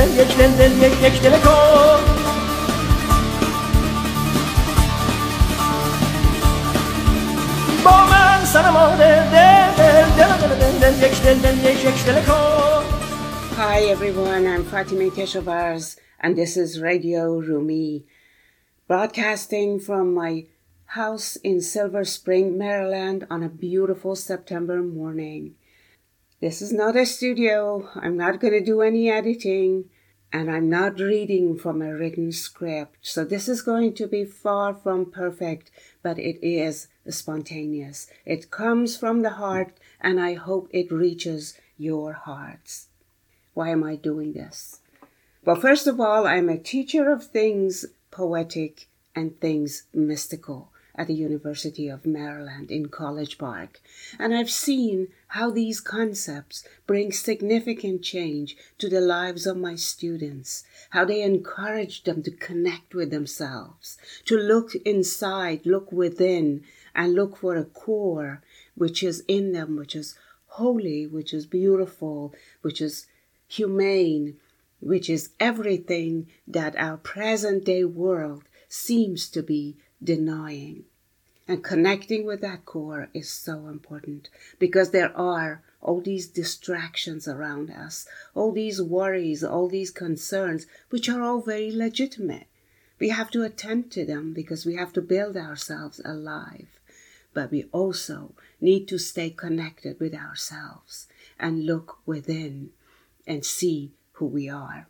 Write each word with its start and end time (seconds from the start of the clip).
del 0.00 0.16
Hi 13.56 13.80
everyone, 13.90 14.46
I'm 14.46 14.64
Fatima 14.64 15.10
Keshavarz 15.10 15.98
and 16.18 16.34
this 16.34 16.56
is 16.56 16.80
Radio 16.80 17.38
Rumi 17.38 18.06
broadcasting 18.88 19.78
from 19.78 20.14
my 20.14 20.46
house 20.86 21.36
in 21.36 21.60
Silver 21.60 22.04
Spring, 22.04 22.56
Maryland 22.56 23.26
on 23.28 23.42
a 23.42 23.50
beautiful 23.50 24.16
September 24.16 24.82
morning. 24.82 25.56
This 26.40 26.62
is 26.62 26.72
not 26.72 26.96
a 26.96 27.04
studio. 27.04 27.86
I'm 27.96 28.16
not 28.16 28.40
going 28.40 28.54
to 28.54 28.64
do 28.64 28.80
any 28.80 29.10
editing 29.10 29.90
and 30.32 30.50
I'm 30.50 30.68
not 30.68 31.00
reading 31.00 31.58
from 31.58 31.82
a 31.82 31.94
written 31.94 32.30
script. 32.32 32.98
So 33.02 33.24
this 33.24 33.48
is 33.48 33.62
going 33.62 33.94
to 33.94 34.06
be 34.06 34.24
far 34.24 34.74
from 34.74 35.10
perfect, 35.10 35.70
but 36.02 36.18
it 36.18 36.38
is 36.46 36.88
spontaneous. 37.08 38.06
It 38.24 38.50
comes 38.50 38.96
from 38.96 39.22
the 39.22 39.30
heart 39.30 39.72
and 40.00 40.20
I 40.20 40.34
hope 40.34 40.68
it 40.70 40.92
reaches 40.92 41.58
your 41.76 42.12
hearts. 42.12 42.88
Why 43.54 43.70
am 43.70 43.82
I 43.82 43.96
doing 43.96 44.32
this? 44.32 44.80
Well, 45.44 45.56
first 45.56 45.86
of 45.86 45.98
all, 45.98 46.26
I'm 46.26 46.48
a 46.48 46.58
teacher 46.58 47.10
of 47.10 47.24
things 47.24 47.86
poetic 48.10 48.88
and 49.16 49.40
things 49.40 49.84
mystical 49.92 50.70
at 51.00 51.06
the 51.06 51.14
University 51.14 51.88
of 51.88 52.04
Maryland 52.04 52.70
in 52.70 52.90
College 52.90 53.38
Park, 53.38 53.80
and 54.18 54.34
I've 54.34 54.50
seen 54.50 55.08
how 55.28 55.50
these 55.50 55.80
concepts 55.80 56.62
bring 56.86 57.10
significant 57.10 58.02
change 58.02 58.54
to 58.76 58.86
the 58.86 59.00
lives 59.00 59.46
of 59.46 59.56
my 59.56 59.76
students, 59.76 60.62
how 60.90 61.06
they 61.06 61.22
encourage 61.22 62.02
them 62.02 62.22
to 62.24 62.30
connect 62.30 62.94
with 62.94 63.10
themselves, 63.10 63.96
to 64.26 64.36
look 64.36 64.74
inside, 64.84 65.64
look 65.64 65.90
within, 65.90 66.64
and 66.94 67.14
look 67.14 67.38
for 67.38 67.56
a 67.56 67.64
core 67.64 68.42
which 68.74 69.02
is 69.02 69.24
in 69.26 69.52
them, 69.52 69.76
which 69.76 69.96
is 69.96 70.18
holy, 70.48 71.06
which 71.06 71.32
is 71.32 71.46
beautiful, 71.46 72.34
which 72.60 72.82
is 72.82 73.06
humane, 73.48 74.36
which 74.80 75.08
is 75.08 75.30
everything 75.40 76.26
that 76.46 76.76
our 76.76 76.98
present 76.98 77.64
day 77.64 77.84
world 77.84 78.44
seems 78.68 79.30
to 79.30 79.42
be 79.42 79.78
denying. 80.04 80.84
And 81.49 81.63
connecting 81.63 82.25
with 82.25 82.41
that 82.41 82.65
core 82.65 83.09
is 83.13 83.29
so 83.29 83.67
important 83.67 84.29
because 84.57 84.89
there 84.89 85.15
are 85.15 85.61
all 85.79 86.01
these 86.01 86.25
distractions 86.27 87.27
around 87.27 87.69
us, 87.69 88.07
all 88.33 88.51
these 88.51 88.81
worries, 88.81 89.43
all 89.43 89.67
these 89.69 89.91
concerns, 89.91 90.65
which 90.89 91.07
are 91.07 91.21
all 91.21 91.41
very 91.41 91.71
legitimate. 91.71 92.47
We 92.99 93.09
have 93.09 93.29
to 93.31 93.43
attend 93.43 93.91
to 93.91 94.05
them 94.05 94.33
because 94.33 94.65
we 94.65 94.75
have 94.75 94.91
to 94.93 95.01
build 95.01 95.37
ourselves 95.37 96.01
alive. 96.03 96.79
But 97.33 97.51
we 97.51 97.65
also 97.71 98.33
need 98.59 98.87
to 98.87 98.97
stay 98.97 99.29
connected 99.29 99.99
with 99.99 100.15
ourselves 100.15 101.07
and 101.39 101.65
look 101.65 101.99
within 102.07 102.71
and 103.27 103.45
see 103.45 103.91
who 104.13 104.25
we 104.25 104.49
are. 104.49 104.87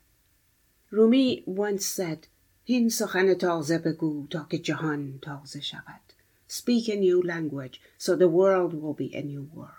Rumi 0.92 1.44
once 1.45 1.86
said, 1.86 2.28
هین 2.67 2.89
سخن 2.89 3.34
تازه 3.34 3.78
بگو 3.78 4.28
تا 4.28 4.48
که 4.50 4.58
جهان 4.58 5.20
تازه 5.22 5.61
شود. 5.61 6.09
Speak 6.53 6.89
a 6.89 6.97
new 6.97 7.23
language 7.23 7.81
so 7.97 8.17
the 8.17 8.27
world 8.27 8.75
will 8.75 8.93
be 8.93 9.15
a 9.15 9.23
new 9.23 9.48
world. 9.55 9.70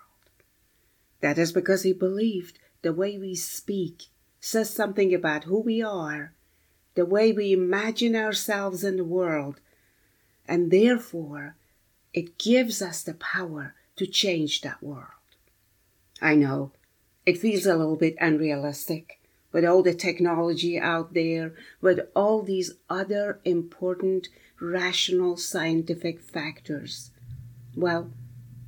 That 1.19 1.37
is 1.37 1.51
because 1.51 1.83
he 1.83 1.91
believed 1.91 2.59
the 2.81 2.93
way 2.93 3.17
we 3.17 3.35
speak 3.35 4.03
says 4.39 4.69
something 4.69 5.13
about 5.13 5.43
who 5.43 5.59
we 5.59 5.81
are, 5.83 6.33
the 6.95 7.05
way 7.05 7.33
we 7.33 7.51
imagine 7.51 8.15
ourselves 8.15 8.85
in 8.85 8.95
the 8.95 9.03
world, 9.03 9.59
and 10.47 10.71
therefore 10.71 11.57
it 12.13 12.37
gives 12.37 12.81
us 12.81 13.03
the 13.03 13.15
power 13.15 13.75
to 13.97 14.07
change 14.07 14.61
that 14.61 14.81
world. 14.81 15.27
I 16.21 16.35
know 16.35 16.71
it 17.25 17.37
feels 17.37 17.65
a 17.65 17.75
little 17.75 17.97
bit 17.97 18.15
unrealistic 18.21 19.19
with 19.51 19.65
all 19.65 19.83
the 19.83 19.93
technology 19.93 20.79
out 20.79 21.13
there, 21.13 21.53
with 21.81 21.99
all 22.15 22.41
these 22.41 22.75
other 22.89 23.41
important 23.43 24.29
rational 24.61 25.35
scientific 25.35 26.21
factors. 26.21 27.11
Well, 27.75 28.11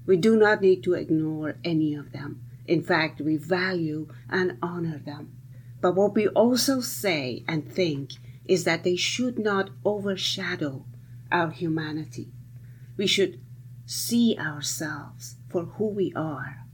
we 0.06 0.18
do 0.18 0.36
not 0.36 0.62
need 0.62 0.84
to 0.84 0.94
ignore 0.94 1.56
any 1.64 1.94
of 1.94 2.12
them. 2.12 2.42
In 2.66 2.82
fact, 2.82 3.22
we 3.22 3.38
value 3.38 4.08
and 4.30 4.58
honor 4.62 4.98
them. 4.98 5.34
But 5.80 5.96
what 5.96 6.16
we 6.16 6.28
also 6.30 6.82
say 6.82 7.44
and 7.48 7.72
think 7.72 8.14
is 8.46 8.64
that 8.64 8.84
they 8.84 8.96
should 8.96 9.38
not 9.38 9.70
overshadow 9.86 10.86
our 11.32 11.52
humanity. 11.52 12.32
We 12.98 13.08
should 13.08 13.40
see 13.86 14.38
ourselves 14.38 15.36
for 15.50 15.66
who 15.66 15.88
we 15.88 16.14
are 16.16 16.66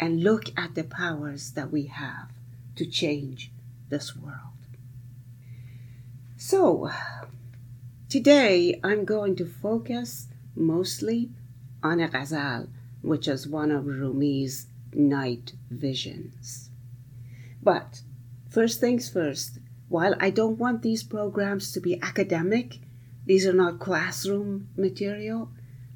and 0.00 0.22
look 0.22 0.50
at 0.56 0.74
the 0.74 0.84
powers 0.84 1.52
that 1.52 1.70
we 1.70 1.86
have 1.86 2.30
to 2.76 2.86
change 2.86 3.52
this 3.88 4.16
world. 4.16 4.38
So, 6.36 6.90
today 8.14 8.78
I'm 8.84 9.04
going 9.04 9.34
to 9.34 9.44
focus 9.44 10.28
mostly 10.54 11.30
on 11.82 11.98
a 11.98 12.08
ghazal, 12.08 12.68
which 13.02 13.26
is 13.26 13.48
one 13.48 13.72
of 13.72 13.86
Rumi's 13.86 14.68
night 14.92 15.54
visions. 15.68 16.70
But 17.60 18.02
first 18.48 18.78
things 18.78 19.10
first, 19.10 19.58
while 19.88 20.14
I 20.20 20.30
don't 20.30 20.60
want 20.60 20.82
these 20.82 21.02
programs 21.02 21.72
to 21.72 21.80
be 21.80 22.00
academic, 22.00 22.78
these 23.26 23.48
are 23.48 23.52
not 23.52 23.80
classroom 23.80 24.68
material, 24.76 25.50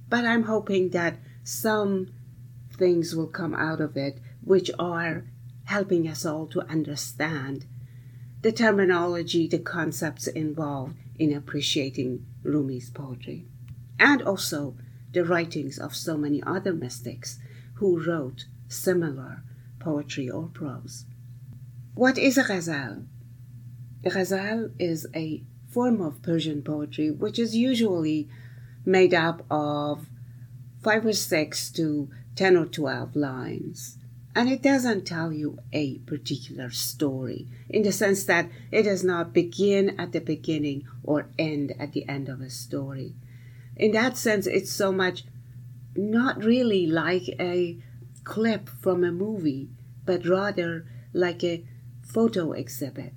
but 0.08 0.24
I'm 0.24 0.42
hoping 0.42 0.90
that 0.90 1.18
some 1.44 2.12
things 2.72 3.14
will 3.14 3.28
come 3.28 3.54
out 3.54 3.80
of 3.80 3.96
it 3.96 4.18
which 4.42 4.72
are 4.76 5.22
helping 5.66 6.08
us 6.08 6.26
all 6.26 6.48
to 6.48 6.68
understand 6.68 7.66
the 8.42 8.50
terminology, 8.50 9.46
the 9.46 9.60
concepts 9.60 10.26
involved 10.26 10.96
in 11.18 11.32
appreciating 11.32 12.24
Rumi's 12.42 12.90
poetry, 12.90 13.46
and 13.98 14.22
also 14.22 14.76
the 15.12 15.24
writings 15.24 15.78
of 15.78 15.94
so 15.94 16.16
many 16.16 16.42
other 16.42 16.72
mystics 16.72 17.38
who 17.74 18.04
wrote 18.04 18.46
similar 18.68 19.42
poetry 19.78 20.28
or 20.28 20.48
prose. 20.48 21.04
What 21.94 22.18
is 22.18 22.38
a 22.38 22.44
ghazal? 22.44 23.04
A 24.04 24.10
ghazal 24.10 24.70
is 24.78 25.06
a 25.14 25.42
form 25.68 26.00
of 26.00 26.22
Persian 26.22 26.62
poetry 26.62 27.10
which 27.10 27.38
is 27.38 27.56
usually 27.56 28.28
made 28.84 29.12
up 29.12 29.44
of 29.50 30.06
five 30.82 31.04
or 31.04 31.12
six 31.12 31.70
to 31.72 32.08
ten 32.34 32.56
or 32.56 32.66
twelve 32.66 33.16
lines. 33.16 33.97
And 34.38 34.48
it 34.48 34.62
doesn't 34.62 35.04
tell 35.04 35.32
you 35.32 35.58
a 35.72 35.98
particular 35.98 36.70
story 36.70 37.48
in 37.68 37.82
the 37.82 37.90
sense 37.90 38.22
that 38.26 38.48
it 38.70 38.84
does 38.84 39.02
not 39.02 39.32
begin 39.32 39.98
at 39.98 40.12
the 40.12 40.20
beginning 40.20 40.86
or 41.02 41.26
end 41.36 41.74
at 41.80 41.92
the 41.92 42.08
end 42.08 42.28
of 42.28 42.40
a 42.40 42.48
story. 42.48 43.16
In 43.74 43.90
that 43.92 44.16
sense, 44.16 44.46
it's 44.46 44.70
so 44.70 44.92
much 44.92 45.24
not 45.96 46.44
really 46.44 46.86
like 46.86 47.28
a 47.40 47.78
clip 48.22 48.68
from 48.68 49.02
a 49.02 49.10
movie, 49.10 49.70
but 50.04 50.24
rather 50.24 50.86
like 51.12 51.42
a 51.42 51.64
photo 52.00 52.52
exhibit 52.52 53.14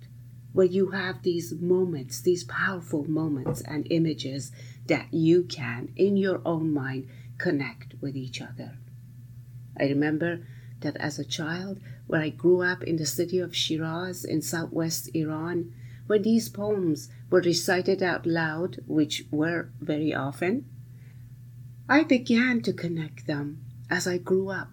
where 0.53 0.65
you 0.65 0.89
have 0.89 1.21
these 1.21 1.53
moments, 1.53 2.19
these 2.21 2.45
powerful 2.45 3.07
moments 3.07 3.61
and 3.61 3.85
images 3.91 4.51
that 4.87 5.13
you 5.13 5.43
can, 5.43 5.93
in 5.96 6.17
your 6.17 6.41
own 6.46 6.73
mind, 6.73 7.07
connect 7.37 7.93
with 8.01 8.16
each 8.16 8.41
other. 8.41 8.79
I 9.79 9.84
remember 9.84 10.47
that 10.81 10.97
as 10.97 11.17
a 11.17 11.25
child, 11.25 11.79
where 12.07 12.22
I 12.22 12.29
grew 12.29 12.61
up 12.61 12.83
in 12.83 12.97
the 12.97 13.05
city 13.05 13.39
of 13.39 13.55
Shiraz 13.55 14.25
in 14.25 14.41
southwest 14.41 15.09
Iran, 15.13 15.73
when 16.07 16.23
these 16.23 16.49
poems 16.49 17.09
were 17.29 17.41
recited 17.41 18.03
out 18.03 18.25
loud, 18.25 18.79
which 18.85 19.25
were 19.31 19.69
very 19.79 20.13
often, 20.13 20.66
I 21.87 22.03
began 22.03 22.61
to 22.61 22.73
connect 22.73 23.28
them 23.28 23.63
as 23.89 24.07
I 24.07 24.17
grew 24.17 24.49
up. 24.49 24.72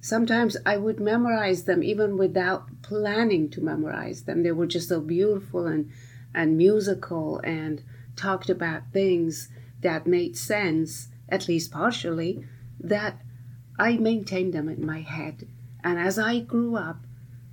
Sometimes 0.00 0.56
I 0.64 0.76
would 0.78 0.98
memorize 0.98 1.64
them 1.64 1.82
even 1.82 2.16
without 2.16 2.82
planning 2.82 3.50
to 3.50 3.60
memorize 3.60 4.22
them. 4.22 4.42
They 4.42 4.52
were 4.52 4.66
just 4.66 4.88
so 4.88 5.00
beautiful 5.00 5.66
and, 5.66 5.90
and 6.34 6.56
musical 6.56 7.38
and 7.44 7.82
talked 8.16 8.48
about 8.48 8.92
things 8.92 9.48
that 9.82 10.06
made 10.06 10.36
sense, 10.36 11.08
at 11.28 11.48
least 11.48 11.70
partially, 11.70 12.44
that 12.78 13.20
I 13.80 13.96
maintained 13.96 14.52
them 14.52 14.68
in 14.68 14.84
my 14.84 15.00
head. 15.00 15.48
And 15.82 15.98
as 15.98 16.18
I 16.18 16.40
grew 16.40 16.76
up, 16.76 16.98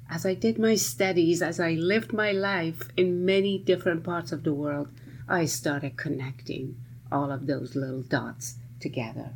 as 0.10 0.26
I 0.26 0.34
did 0.34 0.60
my 0.60 0.76
studies, 0.76 1.42
as 1.42 1.58
I 1.58 1.72
lived 1.72 2.12
my 2.12 2.34
life 2.34 2.90
in 2.98 3.24
many 3.26 3.58
different 3.58 4.04
parts 4.04 4.34
of 4.34 4.44
the 4.44 4.54
world, 4.54 4.90
I 5.30 5.46
started 5.46 5.96
connecting 5.96 6.76
all 7.10 7.32
of 7.32 7.48
those 7.48 7.78
little 7.78 8.02
dots 8.02 8.56
together. 8.82 9.36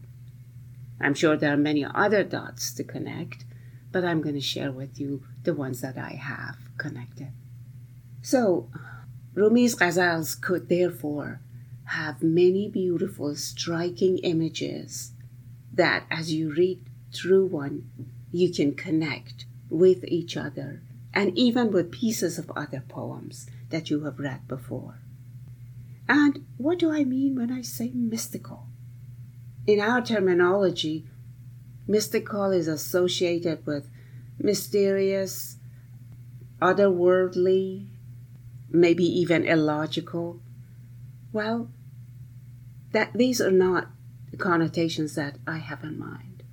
I'm 0.99 1.13
sure 1.13 1.38
there 1.38 1.53
are 1.53 1.57
many 1.57 1.85
other 1.85 2.25
dots 2.25 2.73
to 2.73 2.83
connect, 2.83 3.45
but 3.93 4.03
I'm 4.03 4.21
going 4.21 4.35
to 4.35 4.41
share 4.41 4.73
with 4.73 4.99
you 4.99 5.23
the 5.43 5.53
ones 5.53 5.79
that 5.79 5.97
I 5.97 6.19
have 6.21 6.57
connected. 6.77 7.31
So, 8.21 8.69
Rumi's 9.33 9.75
ghazals 9.75 10.39
could 10.39 10.67
therefore 10.67 11.39
have 11.85 12.21
many 12.21 12.67
beautiful, 12.67 13.33
striking 13.38 14.17
images 14.17 15.13
that 15.73 16.06
as 16.09 16.33
you 16.33 16.53
read 16.53 16.81
through 17.13 17.45
one, 17.47 17.89
you 18.31 18.51
can 18.51 18.73
connect 18.73 19.45
with 19.69 20.03
each 20.06 20.35
other 20.38 20.81
and 21.13 21.38
even 21.38 21.71
with 21.71 21.91
pieces 21.91 22.38
of 22.38 22.51
other 22.56 22.83
poems 22.88 23.47
that 23.69 23.89
you 23.89 24.03
have 24.03 24.19
read 24.19 24.47
before. 24.47 25.00
And 26.07 26.45
what 26.57 26.79
do 26.79 26.91
I 26.91 27.03
mean 27.03 27.35
when 27.35 27.51
I 27.51 27.62
say 27.62 27.91
mystical? 27.94 28.68
In 29.68 29.79
our 29.79 30.01
terminology, 30.01 31.06
mystical 31.88 32.51
is 32.51 32.67
associated 32.67 33.65
with 33.65 33.89
mysterious, 34.39 35.57
otherworldly, 36.62 37.88
maybe 38.69 39.03
even 39.03 39.45
illogical. 39.45 40.39
Well, 41.31 41.69
that 42.91 43.13
these 43.13 43.39
are 43.39 43.51
not 43.51 43.89
the 44.31 44.38
connotations 44.38 45.16
that 45.16 45.38
I 45.45 45.57
have 45.57 45.83
in 45.83 46.00
mind. 46.00 46.44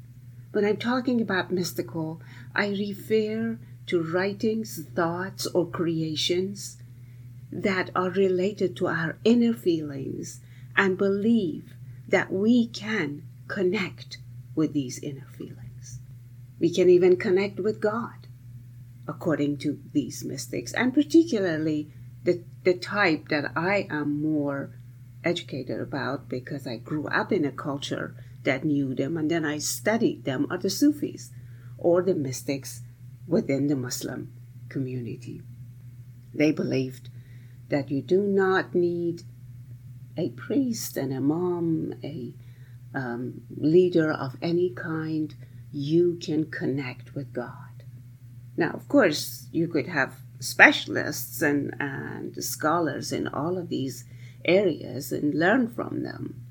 When 0.52 0.64
I'm 0.64 0.76
talking 0.76 1.20
about 1.20 1.52
mystical, 1.52 2.20
I 2.54 2.68
refer 2.68 3.58
to 3.86 4.02
writings, 4.02 4.84
thoughts, 4.94 5.46
or 5.46 5.66
creations 5.66 6.82
that 7.50 7.90
are 7.94 8.10
related 8.10 8.76
to 8.76 8.88
our 8.88 9.18
inner 9.24 9.54
feelings 9.54 10.40
and 10.76 10.98
believe 10.98 11.74
that 12.08 12.32
we 12.32 12.66
can 12.66 13.22
connect 13.46 14.18
with 14.54 14.72
these 14.72 14.98
inner 14.98 15.26
feelings. 15.36 16.00
We 16.58 16.70
can 16.74 16.90
even 16.90 17.16
connect 17.16 17.60
with 17.60 17.80
God, 17.80 18.26
according 19.06 19.58
to 19.58 19.78
these 19.92 20.24
mystics, 20.24 20.72
and 20.72 20.92
particularly 20.92 21.90
the, 22.24 22.42
the 22.64 22.74
type 22.74 23.28
that 23.28 23.52
I 23.56 23.86
am 23.90 24.20
more 24.20 24.70
educated 25.24 25.80
about 25.80 26.28
because 26.28 26.66
I 26.66 26.76
grew 26.76 27.06
up 27.08 27.32
in 27.32 27.44
a 27.44 27.52
culture 27.52 28.14
that 28.44 28.64
knew 28.64 28.94
them 28.94 29.16
and 29.16 29.30
then 29.30 29.44
I 29.44 29.58
studied 29.58 30.24
them 30.24 30.46
are 30.50 30.58
the 30.58 30.70
Sufis 30.70 31.30
or 31.76 32.02
the 32.02 32.14
mystics 32.14 32.82
within 33.26 33.66
the 33.66 33.76
Muslim 33.76 34.32
community. 34.68 35.42
They 36.32 36.52
believed 36.52 37.10
that 37.68 37.90
you 37.90 38.02
do 38.02 38.22
not 38.22 38.74
need 38.74 39.22
a 40.16 40.30
priest, 40.30 40.96
an 40.96 41.12
imam, 41.12 41.94
a 42.02 42.34
um, 42.94 43.42
leader 43.56 44.10
of 44.10 44.36
any 44.40 44.70
kind. 44.70 45.34
You 45.70 46.18
can 46.20 46.50
connect 46.50 47.14
with 47.14 47.32
God. 47.32 47.84
Now, 48.56 48.70
of 48.70 48.88
course, 48.88 49.48
you 49.52 49.68
could 49.68 49.86
have 49.86 50.14
specialists 50.40 51.42
and, 51.42 51.74
and 51.78 52.42
scholars 52.42 53.12
in 53.12 53.28
all 53.28 53.58
of 53.58 53.68
these 53.68 54.04
areas 54.44 55.12
and 55.12 55.34
learn 55.34 55.68
from 55.68 56.02
them, 56.02 56.46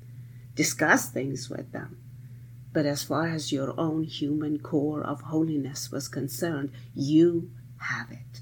discuss 0.54 1.08
things 1.08 1.48
with 1.48 1.72
them. 1.72 1.98
But 2.72 2.86
as 2.86 3.02
far 3.02 3.28
as 3.28 3.52
your 3.52 3.78
own 3.78 4.04
human 4.04 4.58
core 4.58 5.02
of 5.02 5.22
holiness 5.22 5.90
was 5.90 6.08
concerned, 6.08 6.70
you 6.94 7.50
have 7.78 8.10
it. 8.10 8.40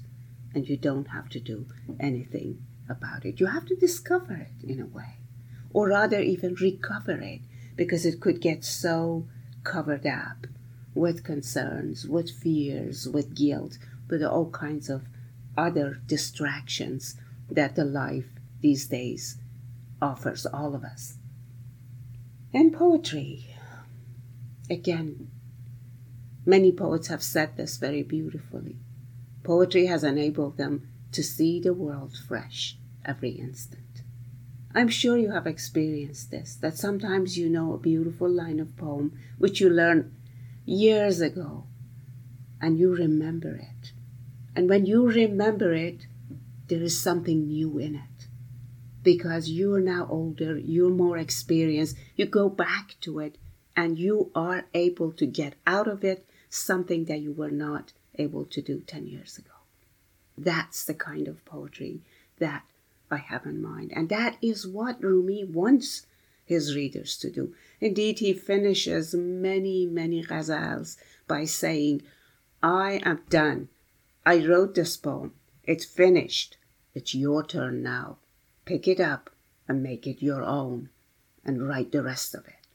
And 0.53 0.67
you 0.67 0.77
don't 0.77 1.09
have 1.09 1.29
to 1.29 1.39
do 1.39 1.65
anything 1.99 2.65
about 2.89 3.25
it. 3.25 3.39
You 3.39 3.47
have 3.47 3.65
to 3.67 3.75
discover 3.75 4.33
it 4.33 4.67
in 4.67 4.79
a 4.79 4.85
way, 4.85 5.17
or 5.71 5.89
rather, 5.89 6.19
even 6.19 6.55
recover 6.55 7.19
it, 7.19 7.41
because 7.75 8.05
it 8.05 8.19
could 8.19 8.41
get 8.41 8.63
so 8.63 9.27
covered 9.63 10.05
up 10.05 10.47
with 10.93 11.23
concerns, 11.23 12.07
with 12.07 12.31
fears, 12.31 13.07
with 13.07 13.35
guilt, 13.35 13.77
with 14.09 14.23
all 14.23 14.49
kinds 14.49 14.89
of 14.89 15.03
other 15.55 16.01
distractions 16.07 17.15
that 17.49 17.75
the 17.75 17.85
life 17.85 18.36
these 18.61 18.87
days 18.87 19.37
offers 20.01 20.45
all 20.45 20.75
of 20.75 20.83
us. 20.83 21.17
And 22.53 22.73
poetry. 22.73 23.55
Again, 24.69 25.29
many 26.45 26.71
poets 26.71 27.07
have 27.07 27.23
said 27.23 27.55
this 27.55 27.77
very 27.77 28.03
beautifully. 28.03 28.77
Poetry 29.43 29.85
has 29.85 30.03
enabled 30.03 30.57
them 30.57 30.87
to 31.11 31.23
see 31.23 31.59
the 31.59 31.73
world 31.73 32.17
fresh 32.27 32.77
every 33.05 33.31
instant. 33.31 34.03
I'm 34.75 34.89
sure 34.89 35.17
you 35.17 35.31
have 35.31 35.47
experienced 35.47 36.29
this, 36.29 36.55
that 36.55 36.77
sometimes 36.77 37.37
you 37.37 37.49
know 37.49 37.73
a 37.73 37.79
beautiful 37.79 38.29
line 38.29 38.59
of 38.59 38.75
poem 38.77 39.17
which 39.37 39.59
you 39.61 39.69
learned 39.69 40.13
years 40.65 41.21
ago 41.21 41.63
and 42.61 42.77
you 42.77 42.93
remember 42.93 43.55
it. 43.55 43.91
And 44.55 44.69
when 44.69 44.85
you 44.85 45.07
remember 45.07 45.73
it, 45.73 46.07
there 46.67 46.81
is 46.81 46.99
something 46.99 47.47
new 47.47 47.77
in 47.79 47.95
it. 47.95 48.16
Because 49.07 49.47
you 49.47 49.73
are 49.73 49.79
now 49.79 50.05
older, 50.09 50.57
you're 50.57 50.89
more 50.89 51.17
experienced, 51.17 51.95
you 52.17 52.25
go 52.25 52.49
back 52.49 52.95
to 52.99 53.19
it 53.19 53.37
and 53.73 53.97
you 53.97 54.31
are 54.35 54.65
able 54.73 55.13
to 55.13 55.25
get 55.25 55.55
out 55.65 55.87
of 55.87 56.03
it 56.03 56.27
something 56.49 57.05
that 57.05 57.21
you 57.21 57.31
were 57.31 57.49
not 57.49 57.93
able 58.15 58.43
to 58.43 58.61
do 58.61 58.81
10 58.81 59.07
years 59.07 59.37
ago. 59.37 59.53
That's 60.37 60.83
the 60.83 60.93
kind 60.93 61.29
of 61.29 61.45
poetry 61.45 62.01
that 62.39 62.63
I 63.09 63.15
have 63.15 63.45
in 63.45 63.61
mind. 63.61 63.93
And 63.95 64.09
that 64.09 64.35
is 64.41 64.67
what 64.67 65.01
Rumi 65.01 65.45
wants 65.45 66.05
his 66.43 66.75
readers 66.75 67.15
to 67.19 67.31
do. 67.31 67.55
Indeed, 67.79 68.19
he 68.19 68.33
finishes 68.33 69.13
many, 69.15 69.85
many 69.85 70.21
ghazals 70.21 70.97
by 71.29 71.45
saying, 71.45 72.01
I 72.61 72.99
am 73.05 73.21
done. 73.29 73.69
I 74.25 74.45
wrote 74.45 74.75
this 74.75 74.97
poem. 74.97 75.31
It's 75.63 75.85
finished. 75.85 76.57
It's 76.93 77.15
your 77.15 77.45
turn 77.45 77.81
now. 77.81 78.17
Pick 78.67 78.85
it 78.85 78.99
up 78.99 79.29
and 79.65 79.81
make 79.81 80.05
it 80.05 80.21
your 80.21 80.43
own 80.43 80.89
and 81.45 81.65
write 81.65 81.93
the 81.93 82.03
rest 82.03 82.35
of 82.35 82.45
it. 82.45 82.67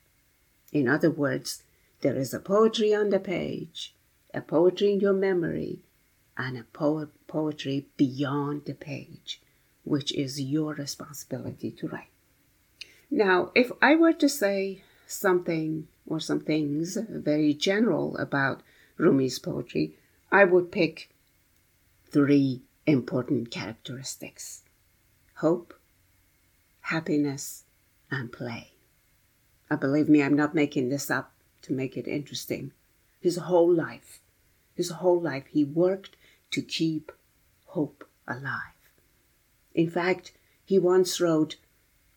In 0.72 0.88
other 0.88 1.10
words, 1.10 1.64
there 2.00 2.16
is 2.16 2.32
a 2.32 2.40
poetry 2.40 2.94
on 2.94 3.10
the 3.10 3.20
page, 3.20 3.94
a 4.32 4.40
poetry 4.40 4.94
in 4.94 5.00
your 5.00 5.12
memory, 5.12 5.80
and 6.38 6.56
a 6.56 6.64
po- 6.72 7.10
poetry 7.26 7.88
beyond 7.98 8.64
the 8.64 8.72
page, 8.72 9.42
which 9.84 10.14
is 10.14 10.40
your 10.40 10.72
responsibility 10.72 11.70
to 11.72 11.88
write. 11.88 12.08
Now, 13.10 13.52
if 13.54 13.70
I 13.82 13.94
were 13.94 14.14
to 14.14 14.30
say 14.30 14.84
something 15.06 15.88
or 16.06 16.20
some 16.20 16.40
things 16.40 16.96
very 16.96 17.52
general 17.52 18.16
about 18.16 18.62
Rumi's 18.96 19.38
poetry, 19.38 19.98
I 20.30 20.44
would 20.44 20.72
pick 20.72 21.10
three 22.10 22.62
important 22.86 23.50
characteristics 23.50 24.62
hope, 25.34 25.74
happiness, 26.81 27.63
and 28.09 28.31
play. 28.31 28.71
Uh, 29.69 29.75
believe 29.75 30.07
me, 30.07 30.23
I'm 30.23 30.35
not 30.35 30.55
making 30.55 30.89
this 30.89 31.11
up 31.11 31.33
to 31.63 31.73
make 31.73 31.97
it 31.97 32.07
interesting. 32.07 32.71
His 33.19 33.37
whole 33.37 33.71
life, 33.71 34.19
his 34.73 34.89
whole 34.91 35.19
life, 35.19 35.45
he 35.49 35.63
worked 35.63 36.15
to 36.51 36.61
keep 36.61 37.11
hope 37.65 38.07
alive. 38.27 38.77
In 39.73 39.89
fact, 39.89 40.31
he 40.63 40.79
once 40.79 41.19
wrote, 41.19 41.57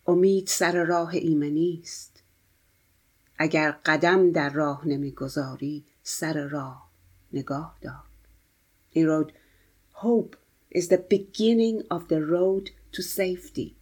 امید 0.06 0.49
سر 0.49 0.85
راه 0.85 1.14
ایمنی 1.14 1.80
است. 1.82 2.23
اگر 3.38 3.70
قدم 3.70 4.30
در 4.30 4.50
راه 4.50 4.88
نمیگذاری 4.88 5.85
سر 6.02 6.47
راه 6.47 6.90
نگاه 7.32 7.78
دار. 7.80 8.04
He 8.90 9.04
wrote, 9.04 9.32
Hope 9.92 10.37
is 10.70 10.88
the 10.88 10.99
beginning 10.99 11.82
of 11.90 12.09
the 12.09 12.25
road 12.25 12.70
to 12.92 13.02
safety. 13.02 13.76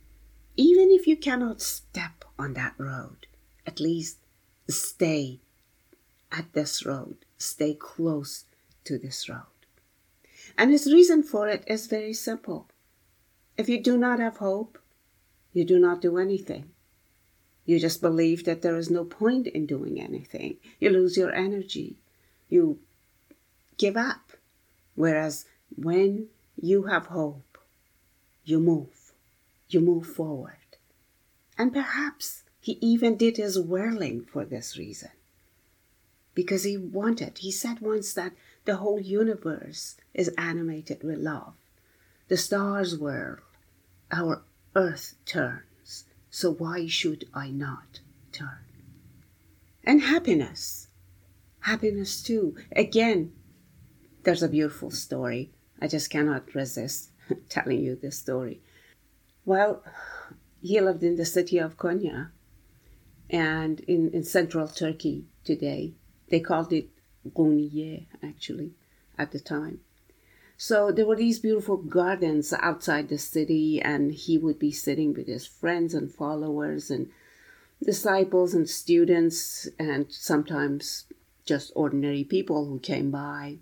Even 0.55 0.91
if 0.91 1.07
you 1.07 1.17
cannot 1.17 1.61
step 1.61 2.25
on 2.37 2.53
that 2.53 2.75
road, 2.77 3.27
at 3.65 3.79
least 3.79 4.17
stay 4.69 5.39
at 6.31 6.53
this 6.53 6.85
road, 6.85 7.17
stay 7.37 7.73
close 7.73 8.45
to 8.83 8.97
this 8.97 9.27
road. 9.27 9.41
And 10.57 10.71
his 10.71 10.91
reason 10.91 11.23
for 11.23 11.47
it 11.47 11.63
is 11.67 11.87
very 11.87 12.13
simple. 12.13 12.67
If 13.57 13.69
you 13.69 13.81
do 13.81 13.97
not 13.97 14.19
have 14.19 14.37
hope, 14.37 14.77
you 15.53 15.65
do 15.65 15.79
not 15.79 16.01
do 16.01 16.17
anything. 16.17 16.69
You 17.65 17.79
just 17.79 18.01
believe 18.01 18.43
that 18.45 18.61
there 18.61 18.75
is 18.77 18.89
no 18.89 19.05
point 19.05 19.47
in 19.47 19.65
doing 19.65 20.01
anything. 20.01 20.57
You 20.79 20.89
lose 20.89 21.15
your 21.17 21.33
energy. 21.33 21.97
You 22.49 22.79
give 23.77 23.95
up. 23.95 24.33
Whereas 24.95 25.45
when 25.75 26.27
you 26.61 26.83
have 26.83 27.07
hope, 27.07 27.57
you 28.43 28.59
move. 28.59 29.02
You 29.73 29.79
move 29.79 30.05
forward. 30.05 30.77
And 31.57 31.73
perhaps 31.73 32.43
he 32.59 32.77
even 32.79 33.17
did 33.17 33.37
his 33.37 33.59
whirling 33.59 34.23
for 34.23 34.45
this 34.45 34.77
reason. 34.77 35.09
Because 36.35 36.63
he 36.63 36.77
wanted, 36.77 37.39
he 37.39 37.49
said 37.49 37.79
once 37.79 38.13
that 38.13 38.33
the 38.65 38.75
whole 38.75 38.99
universe 38.99 39.95
is 40.13 40.29
animated 40.37 41.03
with 41.03 41.17
love. 41.17 41.53
The 42.27 42.37
stars 42.37 42.95
whirl, 42.95 43.39
our 44.11 44.43
earth 44.75 45.15
turns, 45.25 46.05
so 46.29 46.53
why 46.53 46.85
should 46.85 47.25
I 47.33 47.49
not 47.49 47.99
turn? 48.31 48.65
And 49.83 50.03
happiness. 50.03 50.87
Happiness 51.61 52.21
too. 52.21 52.55
Again, 52.75 53.33
there's 54.23 54.43
a 54.43 54.49
beautiful 54.49 54.91
story. 54.91 55.51
I 55.81 55.87
just 55.87 56.11
cannot 56.11 56.53
resist 56.53 57.09
telling 57.49 57.79
you 57.79 57.95
this 57.95 58.19
story. 58.19 58.61
Well, 59.45 59.83
he 60.61 60.79
lived 60.79 61.03
in 61.03 61.17
the 61.17 61.25
city 61.25 61.57
of 61.57 61.77
Konya 61.77 62.31
and 63.29 63.79
in, 63.81 64.11
in 64.11 64.23
central 64.23 64.67
Turkey 64.67 65.25
today. 65.43 65.93
They 66.29 66.39
called 66.39 66.71
it 66.71 66.87
Goniye, 67.27 68.05
actually, 68.21 68.71
at 69.17 69.31
the 69.31 69.39
time. 69.39 69.81
So 70.55 70.91
there 70.91 71.05
were 71.05 71.15
these 71.15 71.39
beautiful 71.39 71.77
gardens 71.77 72.53
outside 72.53 73.09
the 73.09 73.17
city, 73.17 73.81
and 73.81 74.13
he 74.13 74.37
would 74.37 74.59
be 74.59 74.71
sitting 74.71 75.13
with 75.13 75.27
his 75.27 75.45
friends 75.45 75.93
and 75.93 76.11
followers 76.11 76.89
and 76.89 77.09
disciples 77.83 78.53
and 78.53 78.69
students, 78.69 79.67
and 79.77 80.09
sometimes 80.09 81.05
just 81.45 81.73
ordinary 81.75 82.23
people 82.23 82.65
who 82.65 82.79
came 82.79 83.11
by. 83.11 83.57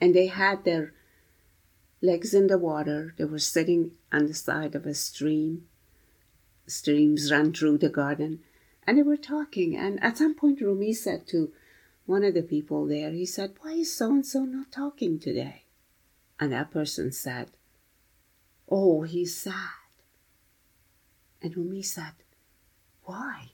And 0.00 0.14
they 0.14 0.26
had 0.26 0.64
their 0.64 0.92
legs 2.00 2.34
in 2.34 2.46
the 2.46 2.58
water. 2.58 3.14
They 3.16 3.24
were 3.24 3.38
sitting 3.38 3.92
on 4.12 4.26
the 4.26 4.34
side 4.34 4.74
of 4.74 4.86
a 4.86 4.94
stream. 4.94 5.66
Streams 6.66 7.30
ran 7.30 7.52
through 7.52 7.78
the 7.78 7.88
garden, 7.88 8.40
and 8.86 8.98
they 8.98 9.02
were 9.02 9.16
talking. 9.16 9.76
And 9.76 10.02
at 10.02 10.18
some 10.18 10.34
point, 10.34 10.60
Rumi 10.60 10.92
said 10.92 11.26
to 11.28 11.52
one 12.06 12.24
of 12.24 12.34
the 12.34 12.42
people 12.42 12.86
there, 12.86 13.10
he 13.10 13.26
said, 13.26 13.54
Why 13.60 13.72
is 13.72 13.94
so 13.94 14.10
and 14.10 14.26
so 14.26 14.44
not 14.44 14.72
talking 14.72 15.18
today? 15.18 15.64
And 16.40 16.52
that 16.52 16.70
person 16.70 17.12
said, 17.12 17.50
Oh, 18.68 19.02
he's 19.02 19.36
sad. 19.36 19.54
And 21.42 21.56
Rumi 21.56 21.82
said, 21.82 22.12
Why? 23.04 23.52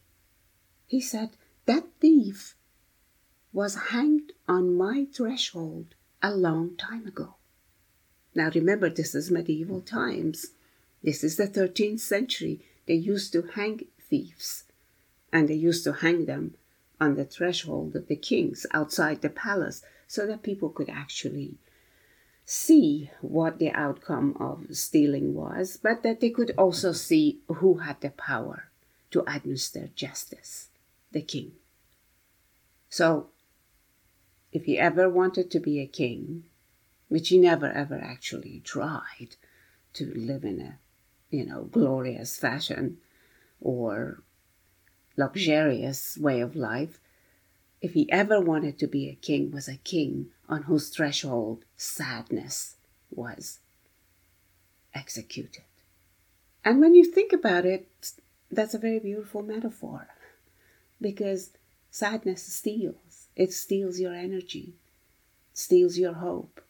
He 0.87 1.01
said, 1.01 1.31
That 1.67 1.85
thief 2.01 2.57
was 3.53 3.91
hanged 3.91 4.33
on 4.49 4.77
my 4.77 5.07
threshold 5.13 5.95
a 6.23 6.35
long 6.35 6.77
time 6.77 7.07
ago. 7.07 7.37
Now 8.35 8.51
remember, 8.55 8.89
this 8.91 9.15
is 9.15 9.31
medieval 9.31 9.81
times. 9.81 10.47
This 11.03 11.23
is 11.23 11.37
the 11.37 11.47
13th 11.47 12.01
century. 12.01 12.61
They 12.87 12.95
used 12.95 13.33
to 13.33 13.43
hang 13.43 13.87
thieves, 14.01 14.65
and 15.33 15.49
they 15.49 15.55
used 15.55 15.85
to 15.85 15.93
hang 15.93 16.27
them 16.27 16.55
on 17.01 17.15
the 17.15 17.25
threshold 17.25 17.95
of 17.97 18.09
the 18.09 18.17
kings 18.17 18.67
outside 18.73 19.21
the 19.21 19.31
palace 19.31 19.83
so 20.07 20.27
that 20.27 20.43
people 20.43 20.69
could 20.69 20.89
actually 20.89 21.59
see 22.45 23.11
what 23.21 23.59
the 23.59 23.71
outcome 23.71 24.37
of 24.39 24.77
stealing 24.77 25.35
was, 25.35 25.79
but 25.83 26.03
that 26.03 26.21
they 26.21 26.31
could 26.31 26.53
also 26.59 26.93
see 26.93 27.41
who 27.49 27.79
had 27.79 28.01
the 28.01 28.11
power 28.11 28.69
to 29.11 29.25
administer 29.33 29.89
justice 29.95 30.69
the 31.13 31.23
king. 31.23 31.53
So, 32.91 33.29
if 34.53 34.65
he 34.65 34.79
ever 34.79 35.09
wanted 35.09 35.51
to 35.53 35.61
be 35.61 35.81
a 35.81 35.87
king, 35.87 36.45
which 37.15 37.29
he 37.29 37.39
never 37.39 37.71
ever 37.71 38.01
actually 38.03 38.61
tried 38.65 39.37
to 39.93 40.13
live 40.17 40.43
in 40.43 40.61
a, 40.61 40.81
you 41.31 41.47
know, 41.47 41.63
glorious 41.63 42.37
fashion 42.37 42.99
or 43.61 44.25
luxurious 45.17 46.19
way 46.19 46.41
of 46.41 46.57
life, 46.57 46.99
if 47.81 47.93
he 47.93 48.11
ever 48.11 48.41
wanted 48.41 48.81
to 48.81 48.89
be 48.89 49.09
a 49.09 49.15
king, 49.15 49.53
was 49.53 49.69
a 49.69 49.77
king 49.77 50.27
on 50.49 50.65
whose 50.65 50.89
threshold 50.89 51.65
sadness 51.77 52.75
was 53.13 53.61
executed. 54.93 55.63
And 56.65 56.81
when 56.81 56.97
you 56.97 57.05
think 57.05 57.33
about 57.33 57.65
it, 57.65 57.87
that's 58.51 58.75
a 58.75 58.79
very 58.87 58.99
beautiful 58.99 59.43
metaphor 59.43 60.09
because 61.01 61.51
sadness 61.93 62.43
steals. 62.43 63.29
It 63.37 63.53
steals 63.53 64.01
your 64.01 64.15
energy, 64.15 64.75
steals 65.53 65.97
your 65.97 66.15
hope. 66.15 66.61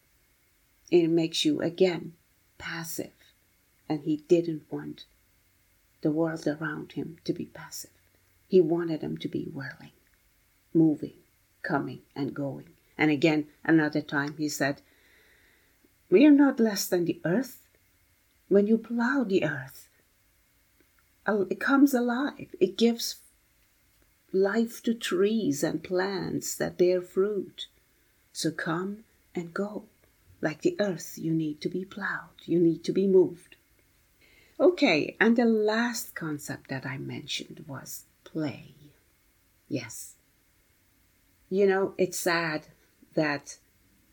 It 1.02 1.10
makes 1.10 1.44
you, 1.44 1.60
again, 1.60 2.12
passive. 2.56 3.10
And 3.88 4.04
he 4.04 4.18
didn't 4.28 4.62
want 4.70 5.06
the 6.02 6.12
world 6.12 6.46
around 6.46 6.92
him 6.92 7.16
to 7.24 7.32
be 7.32 7.46
passive. 7.46 7.90
He 8.46 8.60
wanted 8.60 9.00
them 9.00 9.18
to 9.18 9.28
be 9.28 9.46
whirling, 9.52 9.90
moving, 10.72 11.14
coming, 11.62 12.02
and 12.14 12.32
going. 12.32 12.68
And 12.96 13.10
again, 13.10 13.48
another 13.64 14.00
time 14.00 14.36
he 14.38 14.48
said, 14.48 14.82
We 16.10 16.24
are 16.26 16.30
not 16.30 16.60
less 16.60 16.86
than 16.86 17.06
the 17.06 17.20
earth. 17.24 17.66
When 18.48 18.68
you 18.68 18.78
plow 18.78 19.24
the 19.24 19.44
earth, 19.44 19.88
it 21.26 21.58
comes 21.58 21.92
alive. 21.92 22.54
It 22.60 22.78
gives 22.78 23.16
life 24.32 24.80
to 24.84 24.94
trees 24.94 25.64
and 25.64 25.82
plants 25.82 26.54
that 26.54 26.78
bear 26.78 27.02
fruit. 27.02 27.66
So 28.32 28.52
come 28.52 29.02
and 29.34 29.52
go. 29.52 29.86
Like 30.44 30.60
the 30.60 30.76
earth, 30.78 31.14
you 31.16 31.32
need 31.32 31.62
to 31.62 31.70
be 31.70 31.86
plowed, 31.86 32.44
you 32.44 32.60
need 32.60 32.84
to 32.84 32.92
be 32.92 33.06
moved. 33.06 33.56
Okay, 34.60 35.16
and 35.18 35.38
the 35.38 35.46
last 35.46 36.14
concept 36.14 36.68
that 36.68 36.84
I 36.84 36.98
mentioned 36.98 37.64
was 37.66 38.04
play. 38.24 38.74
Yes. 39.68 40.16
You 41.48 41.66
know, 41.66 41.94
it's 41.96 42.18
sad 42.18 42.66
that 43.14 43.56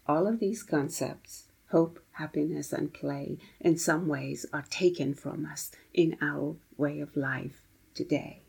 all 0.07 0.25
of 0.25 0.39
these 0.39 0.63
concepts, 0.63 1.49
hope, 1.71 1.99
happiness, 2.13 2.71
and 2.71 2.93
play, 2.93 3.37
in 3.59 3.77
some 3.77 4.07
ways 4.07 4.45
are 4.53 4.65
taken 4.69 5.13
from 5.13 5.45
us 5.45 5.69
in 5.93 6.15
our 6.21 6.55
way 6.77 7.01
of 7.01 7.17
life 7.17 7.61
today. 7.93 8.39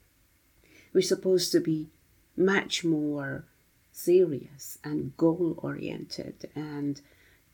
We're 0.93 1.03
supposed 1.03 1.51
to 1.51 1.59
be 1.59 1.89
much 2.37 2.85
more 2.85 3.45
serious 3.91 4.79
and 4.85 5.17
goal 5.17 5.59
oriented 5.59 6.49
and 6.55 7.01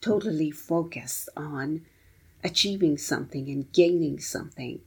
totally 0.01 0.51
focused 0.51 1.29
on 1.37 1.85
achieving 2.45 2.99
something 2.99 3.49
and 3.49 3.73
gaining 3.73 4.19
something. 4.19 4.81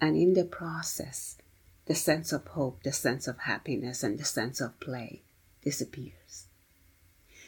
And 0.00 0.16
in 0.16 0.34
the 0.34 0.44
process, 0.44 1.38
the 1.86 1.94
sense 1.94 2.32
of 2.32 2.46
hope, 2.48 2.82
the 2.82 2.92
sense 2.92 3.28
of 3.28 3.38
happiness, 3.38 4.02
and 4.02 4.18
the 4.18 4.24
sense 4.24 4.60
of 4.60 4.78
play 4.80 5.22
disappears. 5.62 6.46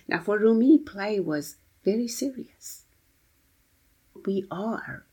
Now, 0.09 0.21
for 0.21 0.38
Rumi, 0.38 0.78
play 0.78 1.21
was 1.21 1.57
very 1.85 2.09
serious. 2.09 2.85
We 4.25 4.47
are, 4.50 5.05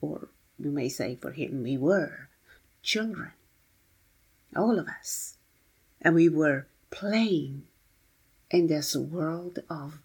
or 0.00 0.28
you 0.58 0.70
may 0.70 0.88
say 0.88 1.16
for 1.16 1.32
him, 1.32 1.62
we 1.62 1.76
were 1.76 2.28
children 2.82 3.32
all 4.56 4.78
of 4.78 4.88
us. 4.88 5.36
And 6.00 6.14
we 6.14 6.28
were 6.28 6.66
playing 6.90 7.64
in 8.50 8.66
this 8.66 8.96
world 8.96 9.58
of 9.68 9.98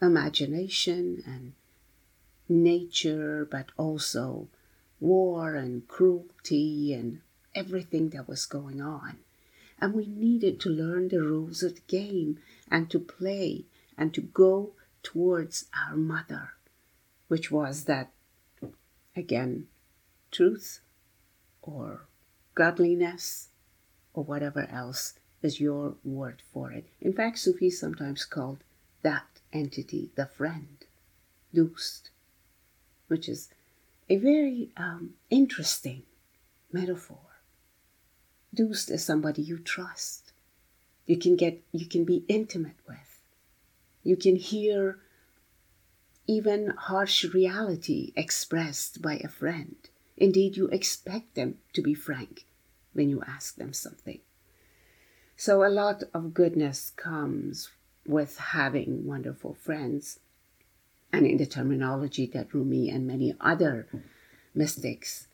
imagination 0.00 1.22
and 1.26 1.52
nature, 2.48 3.46
but 3.50 3.70
also 3.76 4.48
war 5.00 5.54
and 5.54 5.86
cruelty 5.88 6.92
and 6.92 7.20
everything 7.54 8.10
that 8.10 8.28
was 8.28 8.46
going 8.46 8.80
on. 8.80 9.18
And 9.80 9.94
we 9.94 10.06
needed 10.06 10.60
to 10.60 10.70
learn 10.70 11.08
the 11.08 11.20
rules 11.20 11.62
of 11.62 11.74
the 11.74 11.82
game 11.88 12.38
and 12.70 12.90
to 12.90 12.98
play 12.98 13.64
and 13.98 14.14
to 14.14 14.20
go 14.20 14.72
towards 15.02 15.66
our 15.76 15.96
mother, 15.96 16.52
which 17.28 17.50
was 17.50 17.84
that, 17.84 18.10
again, 19.14 19.66
truth 20.30 20.80
or 21.62 22.06
godliness 22.54 23.48
or 24.14 24.24
whatever 24.24 24.68
else 24.70 25.14
is 25.42 25.60
your 25.60 25.96
word 26.04 26.42
for 26.52 26.72
it. 26.72 26.86
In 27.00 27.12
fact, 27.12 27.38
Sufis 27.38 27.78
sometimes 27.78 28.24
called 28.24 28.64
that 29.02 29.33
entity 29.54 30.10
the 30.16 30.26
friend, 30.26 30.84
Dust, 31.54 32.10
which 33.06 33.28
is 33.28 33.48
a 34.10 34.16
very 34.16 34.70
um, 34.76 35.14
interesting 35.30 36.02
metaphor. 36.72 37.18
Dust 38.52 38.90
is 38.90 39.04
somebody 39.04 39.42
you 39.42 39.58
trust. 39.58 40.32
You 41.06 41.16
can 41.16 41.36
get, 41.36 41.62
you 41.72 41.86
can 41.86 42.04
be 42.04 42.24
intimate 42.28 42.76
with. 42.86 43.20
You 44.02 44.16
can 44.16 44.36
hear 44.36 44.98
even 46.26 46.72
harsh 46.76 47.24
reality 47.24 48.12
expressed 48.16 49.00
by 49.00 49.16
a 49.16 49.28
friend. 49.28 49.76
Indeed, 50.16 50.56
you 50.56 50.68
expect 50.68 51.34
them 51.34 51.58
to 51.72 51.82
be 51.82 51.94
frank 51.94 52.46
when 52.92 53.08
you 53.08 53.22
ask 53.26 53.56
them 53.56 53.72
something. 53.72 54.20
So, 55.36 55.64
a 55.64 55.68
lot 55.68 56.04
of 56.14 56.32
goodness 56.32 56.90
comes 56.90 57.70
with 58.06 58.38
having 58.38 59.06
wonderful 59.06 59.54
friends. 59.54 60.18
And 61.12 61.26
in 61.26 61.38
the 61.38 61.46
terminology 61.46 62.26
that 62.26 62.52
Rumi 62.52 62.90
and 62.90 63.06
many 63.06 63.34
other 63.40 63.86
mystics 64.54 65.28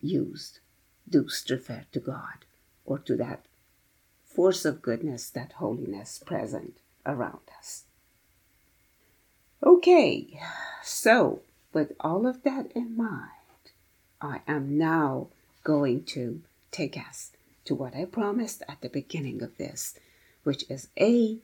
used, 0.00 0.60
do 1.08 1.26
refer 1.48 1.84
to 1.92 2.00
God 2.00 2.44
or 2.84 2.98
to 3.00 3.16
that 3.16 3.44
force 4.24 4.64
of 4.64 4.82
goodness, 4.82 5.30
that 5.30 5.52
holiness 5.52 6.22
present 6.24 6.76
around 7.06 7.40
us. 7.58 7.84
Okay, 9.62 10.40
so 10.82 11.40
with 11.72 11.92
all 12.00 12.26
of 12.26 12.42
that 12.42 12.70
in 12.72 12.96
mind, 12.96 13.30
I 14.20 14.40
am 14.46 14.76
now 14.76 15.28
going 15.64 16.04
to 16.04 16.42
take 16.70 16.96
us 16.96 17.32
to 17.64 17.74
what 17.74 17.96
I 17.96 18.04
promised 18.04 18.62
at 18.68 18.80
the 18.80 18.88
beginning 18.88 19.42
of 19.42 19.56
this, 19.56 19.98
which 20.44 20.64
is 20.70 20.88
a 20.98 21.38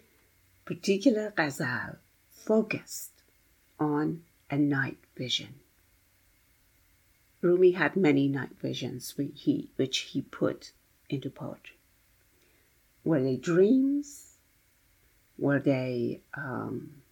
particular 0.65 1.33
ghazal 1.37 1.97
focused 2.31 3.11
on 3.79 4.23
a 4.51 4.57
night 4.57 4.99
vision. 5.17 5.55
Rumi 7.41 7.73
had 7.73 7.97
many 7.97 8.29
night 8.29 8.61
visions 8.61 9.17
which 9.17 9.33
he, 9.35 9.71
which 9.77 9.99
he 9.99 10.23
put 10.23 10.73
into 11.09 11.29
poetry. 11.29 11.77
Were 13.05 13.23
they 13.23 13.37
dreams? 13.37 14.37
Were 15.37 15.59
they 15.59 16.21
um, 16.35 17.03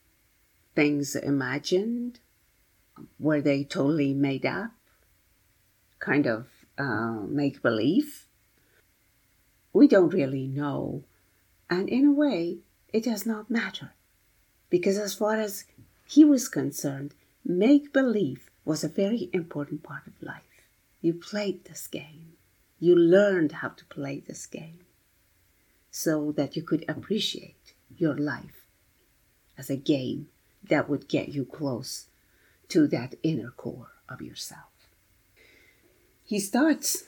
things 0.76 1.16
imagined? 1.16 2.21
Were 3.19 3.40
they 3.40 3.64
totally 3.64 4.14
made 4.14 4.47
up? 4.47 4.71
Kind 5.99 6.26
of 6.26 6.47
uh, 6.78 7.23
make 7.26 7.62
believe? 7.62 8.26
We 9.73 9.88
don't 9.88 10.14
really 10.14 10.47
know. 10.47 11.02
And 11.69 11.88
in 11.88 12.04
a 12.07 12.12
way, 12.12 12.59
it 12.93 13.05
does 13.05 13.27
not 13.27 13.51
matter. 13.51 13.93
Because 14.69 14.99
as 14.99 15.15
far 15.15 15.35
as 15.35 15.65
he 16.07 16.25
was 16.25 16.49
concerned, 16.49 17.15
make 17.45 17.93
believe 17.93 18.51
was 18.65 18.85
a 18.85 18.89
very 18.89 19.31
important 19.33 19.83
part 19.83 20.07
of 20.07 20.23
life. 20.23 20.43
You 21.01 21.15
played 21.15 21.65
this 21.65 21.87
game. 21.87 22.35
You 22.79 22.97
learned 22.97 23.53
how 23.53 23.69
to 23.69 23.85
play 23.87 24.21
this 24.21 24.47
game 24.47 24.81
so 25.91 26.33
that 26.33 26.57
you 26.57 26.63
could 26.63 26.85
appreciate 26.89 27.75
your 27.97 28.17
life 28.17 28.67
as 29.59 29.71
a 29.71 29.77
game 29.77 30.29
that 30.63 30.89
would 30.89 31.09
get 31.09 31.29
you 31.29 31.45
close 31.45 32.07
to 32.69 32.87
that 32.87 33.15
inner 33.23 33.51
core 33.51 33.93
of 34.09 34.23
yourself. 34.23 34.71
He 36.25 36.39
starts 36.39 37.05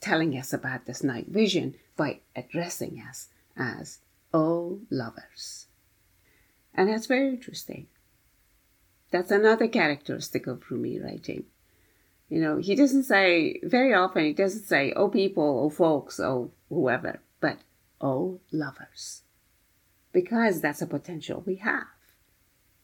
telling 0.00 0.36
us 0.36 0.52
about 0.52 0.86
this 0.86 1.04
night 1.04 1.28
vision 1.28 1.76
by 1.96 2.20
addressing 2.34 3.02
us 3.08 3.28
as 3.56 3.98
oh 4.33 4.79
lovers. 4.89 5.67
And 6.73 6.89
that's 6.89 7.05
very 7.05 7.29
interesting. 7.29 7.87
That's 9.11 9.31
another 9.31 9.67
characteristic 9.67 10.47
of 10.47 10.69
Rumi 10.69 10.99
writing. 10.99 11.45
You 12.27 12.41
know, 12.41 12.57
he 12.57 12.75
doesn't 12.75 13.03
say, 13.03 13.59
very 13.63 13.93
often, 13.93 14.25
he 14.25 14.33
doesn't 14.33 14.63
say, 14.63 14.91
oh 14.95 15.09
people, 15.09 15.61
oh 15.63 15.69
folks, 15.69 16.19
oh 16.19 16.51
whoever, 16.69 17.19
but 17.39 17.59
oh 18.01 18.39
lovers. 18.51 19.21
Because 20.11 20.59
that's 20.59 20.81
a 20.81 20.87
potential 20.87 21.43
we 21.45 21.55
have. 21.57 21.87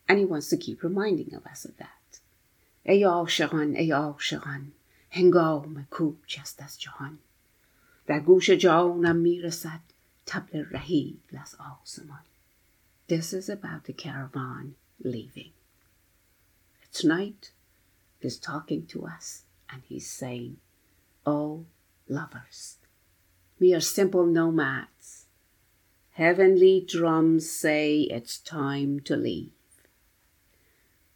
And 0.08 0.20
he 0.20 0.26
wants 0.26 0.50
to 0.50 0.58
keep 0.58 0.84
reminding 0.84 1.34
of 1.34 1.46
us 1.46 1.66
of 1.66 1.78
that. 1.78 2.02
ای 2.84 3.04
عاشقان 3.04 3.76
ای 3.76 3.92
عاشقان 3.92 4.72
هنگام 5.12 5.88
کوچ 5.90 6.40
است 6.40 6.62
از 6.64 6.80
جهان 6.80 7.20
در 8.06 8.20
گوش 8.20 8.50
جانم 8.50 9.16
میرسد 9.16 9.80
Tabla 10.27 10.69
Rahib, 10.73 11.19
Las 11.33 11.55
Alsamon. 11.61 12.25
This 13.07 13.33
is 13.33 13.49
about 13.49 13.85
the 13.85 13.93
caravan 13.93 14.75
leaving. 15.01 15.53
Tonight, 16.93 17.53
he's 18.19 18.37
talking 18.37 18.87
to 18.87 19.07
us 19.07 19.45
and 19.71 19.83
he's 19.89 20.11
saying, 20.11 20.57
Oh, 21.25 21.67
lovers, 22.09 22.79
we 23.61 23.73
are 23.73 23.81
simple 23.81 24.27
nomads. 24.27 25.27
Heavenly 26.11 26.85
drums 26.87 27.49
say 27.49 28.01
it's 28.01 28.39
time 28.39 29.01
to 29.01 29.17
leave. 29.17 29.53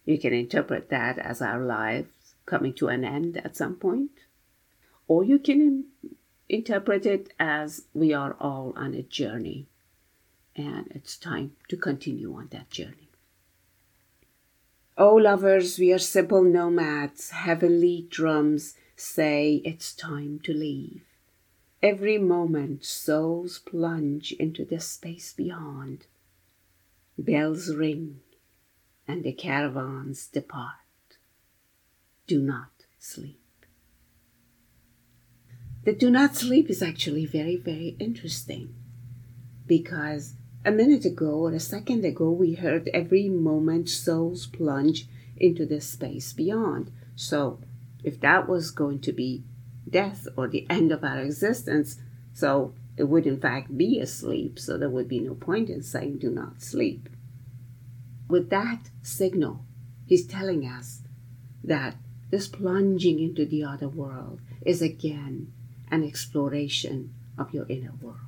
You 0.05 0.19
can 0.19 0.33
interpret 0.33 0.89
that 0.89 1.19
as 1.19 1.41
our 1.41 1.59
lives 1.59 2.35
coming 2.45 2.73
to 2.75 2.87
an 2.87 3.03
end 3.03 3.37
at 3.37 3.57
some 3.57 3.75
point, 3.75 4.11
or 5.07 5.23
you 5.23 5.37
can 5.37 5.85
interpret 6.51 7.05
it 7.05 7.33
as 7.39 7.85
we 7.93 8.13
are 8.13 8.35
all 8.39 8.73
on 8.75 8.93
a 8.93 9.01
journey 9.01 9.67
and 10.55 10.87
it's 10.93 11.17
time 11.17 11.53
to 11.69 11.77
continue 11.77 12.35
on 12.35 12.49
that 12.51 12.69
journey. 12.69 13.09
Oh, 14.97 15.15
lovers, 15.15 15.79
we 15.79 15.93
are 15.93 15.99
simple 15.99 16.43
nomads. 16.43 17.31
Heavenly 17.31 18.05
drums 18.09 18.75
say 18.95 19.61
it's 19.63 19.93
time 19.93 20.39
to 20.43 20.53
leave. 20.53 21.03
Every 21.81 22.17
moment, 22.17 22.85
souls 22.85 23.57
plunge 23.59 24.33
into 24.33 24.65
the 24.65 24.79
space 24.79 25.33
beyond. 25.33 26.05
Bells 27.17 27.73
ring, 27.73 28.19
and 29.07 29.23
the 29.23 29.33
caravans 29.33 30.27
depart. 30.27 30.75
Do 32.27 32.39
not 32.41 32.85
sleep. 32.99 33.40
The 35.83 35.93
do 35.93 36.11
not 36.11 36.35
sleep 36.35 36.69
is 36.69 36.83
actually 36.83 37.25
very, 37.25 37.55
very 37.55 37.95
interesting 37.97 38.75
because 39.65 40.35
a 40.63 40.69
minute 40.69 41.05
ago 41.05 41.31
or 41.31 41.53
a 41.53 41.59
second 41.59 42.05
ago 42.05 42.29
we 42.29 42.53
heard 42.53 42.87
every 42.93 43.29
moment 43.29 43.89
souls 43.89 44.45
plunge 44.45 45.07
into 45.37 45.65
the 45.65 45.81
space 45.81 46.33
beyond. 46.33 46.91
So, 47.15 47.61
if 48.03 48.19
that 48.19 48.47
was 48.47 48.69
going 48.69 48.99
to 49.01 49.11
be 49.11 49.43
death 49.89 50.27
or 50.37 50.47
the 50.47 50.67
end 50.69 50.91
of 50.91 51.03
our 51.03 51.19
existence, 51.19 51.97
so 52.31 52.75
it 52.95 53.05
would 53.05 53.25
in 53.25 53.39
fact 53.39 53.75
be 53.75 53.99
a 53.99 54.05
sleep, 54.05 54.59
so 54.59 54.77
there 54.77 54.89
would 54.89 55.07
be 55.07 55.19
no 55.19 55.33
point 55.33 55.67
in 55.67 55.81
saying 55.81 56.19
do 56.19 56.29
not 56.29 56.61
sleep. 56.61 57.09
With 58.27 58.51
that 58.51 58.91
signal, 59.01 59.65
he's 60.05 60.27
telling 60.27 60.63
us 60.63 61.01
that 61.63 61.95
this 62.29 62.47
plunging 62.47 63.19
into 63.19 63.47
the 63.47 63.63
other 63.63 63.89
world 63.89 64.41
is 64.63 64.83
again 64.83 65.51
an 65.90 66.02
exploration 66.02 67.14
of 67.38 67.54
your 67.54 67.66
inner 67.68 67.94
world. 68.02 68.20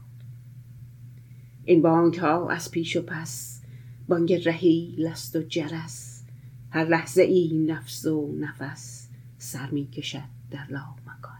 این 1.65 1.83
بانک 1.83 2.19
ها 2.19 2.51
از 2.51 2.71
پیش 2.71 2.97
و 2.97 3.03
پس 3.03 3.63
بانگ 4.09 4.33
رهی 4.33 4.95
لست 4.99 5.37
و 5.37 5.43
جرس 5.43 6.25
هر 6.71 6.85
لحظه 6.85 7.23
ای 7.23 7.67
نفس 7.67 8.07
و 8.07 8.33
نفس 8.41 9.09
سر 9.39 9.71
می 9.71 9.87
کشد 9.87 10.29
در 10.51 10.67
لامکان 10.71 11.39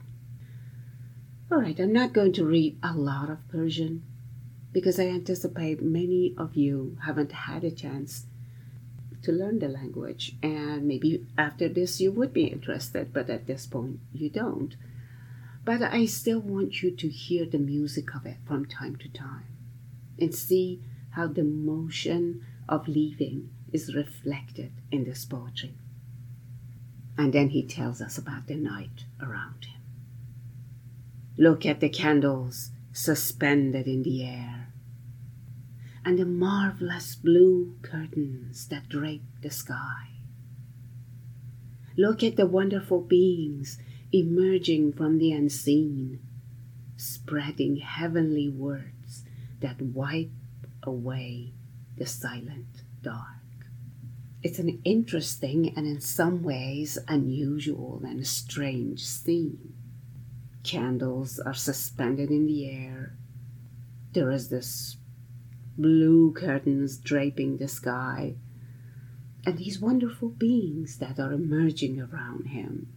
Alright, 1.51 1.81
I'm 1.81 1.95
not 1.95 2.13
going 2.13 2.35
to 2.35 2.45
read 2.45 2.77
a 2.83 2.93
lot 2.95 3.31
of 3.31 3.49
Persian 3.49 4.03
because 4.71 4.99
I 5.01 5.07
anticipate 5.07 5.83
many 5.83 6.35
of 6.37 6.57
you 6.57 6.99
haven't 7.07 7.33
had 7.33 7.65
a 7.65 7.71
chance 7.71 8.27
to 9.23 9.33
learn 9.33 9.59
the 9.59 9.69
language 9.69 10.37
and 10.43 10.87
maybe 10.87 11.27
after 11.39 11.67
this 11.69 12.01
you 12.03 12.13
would 12.13 12.33
be 12.35 12.45
interested 12.57 13.13
but 13.13 13.31
at 13.31 13.47
this 13.47 13.67
point 13.67 13.99
you 14.13 14.29
don't 14.29 14.77
but 15.64 15.82
i 15.82 16.06
still 16.06 16.40
want 16.40 16.82
you 16.82 16.92
to 16.92 17.08
hear 17.08 17.46
the 17.46 17.58
music 17.58 18.16
of 18.16 18.26
it 18.26 18.38
from 18.46 18.66
time 18.66 18.96
to 18.96 19.10
time 19.10 19.48
and 20.20 20.34
see 20.34 20.82
how 21.12 21.28
the 21.28 21.44
motion 21.44 22.46
of 22.68 22.88
leaving 22.88 23.50
is 23.72 23.96
reflected 23.96 24.72
in 24.92 25.04
this 25.04 25.26
poetry 25.26 25.76
and 27.18 27.34
then 27.34 27.50
he 27.50 27.64
tells 27.64 28.02
us 28.02 28.18
about 28.18 28.48
the 28.48 28.56
night 28.56 29.06
around 29.22 29.66
him 29.66 29.82
look 31.38 31.66
at 31.66 31.80
the 31.80 31.90
candles 31.90 32.72
suspended 32.92 33.88
in 33.88 34.04
the 34.04 34.24
air 34.26 34.64
and 36.06 36.20
the 36.20 36.26
marvelous 36.26 37.16
blue 37.16 37.76
curtains 37.82 38.68
that 38.68 38.90
drape 38.90 39.24
the 39.42 39.50
sky. 39.50 40.10
Look 41.98 42.24
at 42.24 42.36
the 42.36 42.46
wonderful 42.46 43.02
beings 43.02 43.78
emerging 44.14 44.94
from 44.94 45.18
the 45.18 45.32
unseen, 45.32 46.20
spreading 46.98 47.78
heavenly 47.78 48.48
words 48.48 49.24
that 49.60 49.82
wipe 49.82 50.30
away 50.84 51.52
the 51.98 52.06
silent 52.06 52.84
dark. 53.02 53.28
It's 54.44 54.60
an 54.60 54.82
interesting 54.84 55.74
and 55.76 55.88
in 55.88 56.02
some 56.02 56.44
ways 56.44 56.98
unusual 57.08 58.02
and 58.04 58.28
strange 58.28 59.04
scene. 59.04 59.74
Candles 60.64 61.40
are 61.40 61.54
suspended 61.54 62.30
in 62.30 62.46
the 62.46 62.70
air. 62.70 63.18
There 64.12 64.30
is 64.32 64.50
this 64.50 64.98
blue 65.78 66.34
curtains 66.34 66.98
draping 66.98 67.58
the 67.58 67.68
sky, 67.68 68.36
and 69.46 69.58
these 69.58 69.80
wonderful 69.80 70.30
beings 70.30 70.98
that 71.00 71.20
are 71.20 71.34
emerging 71.34 72.00
around 72.00 72.48
him. 72.48 72.94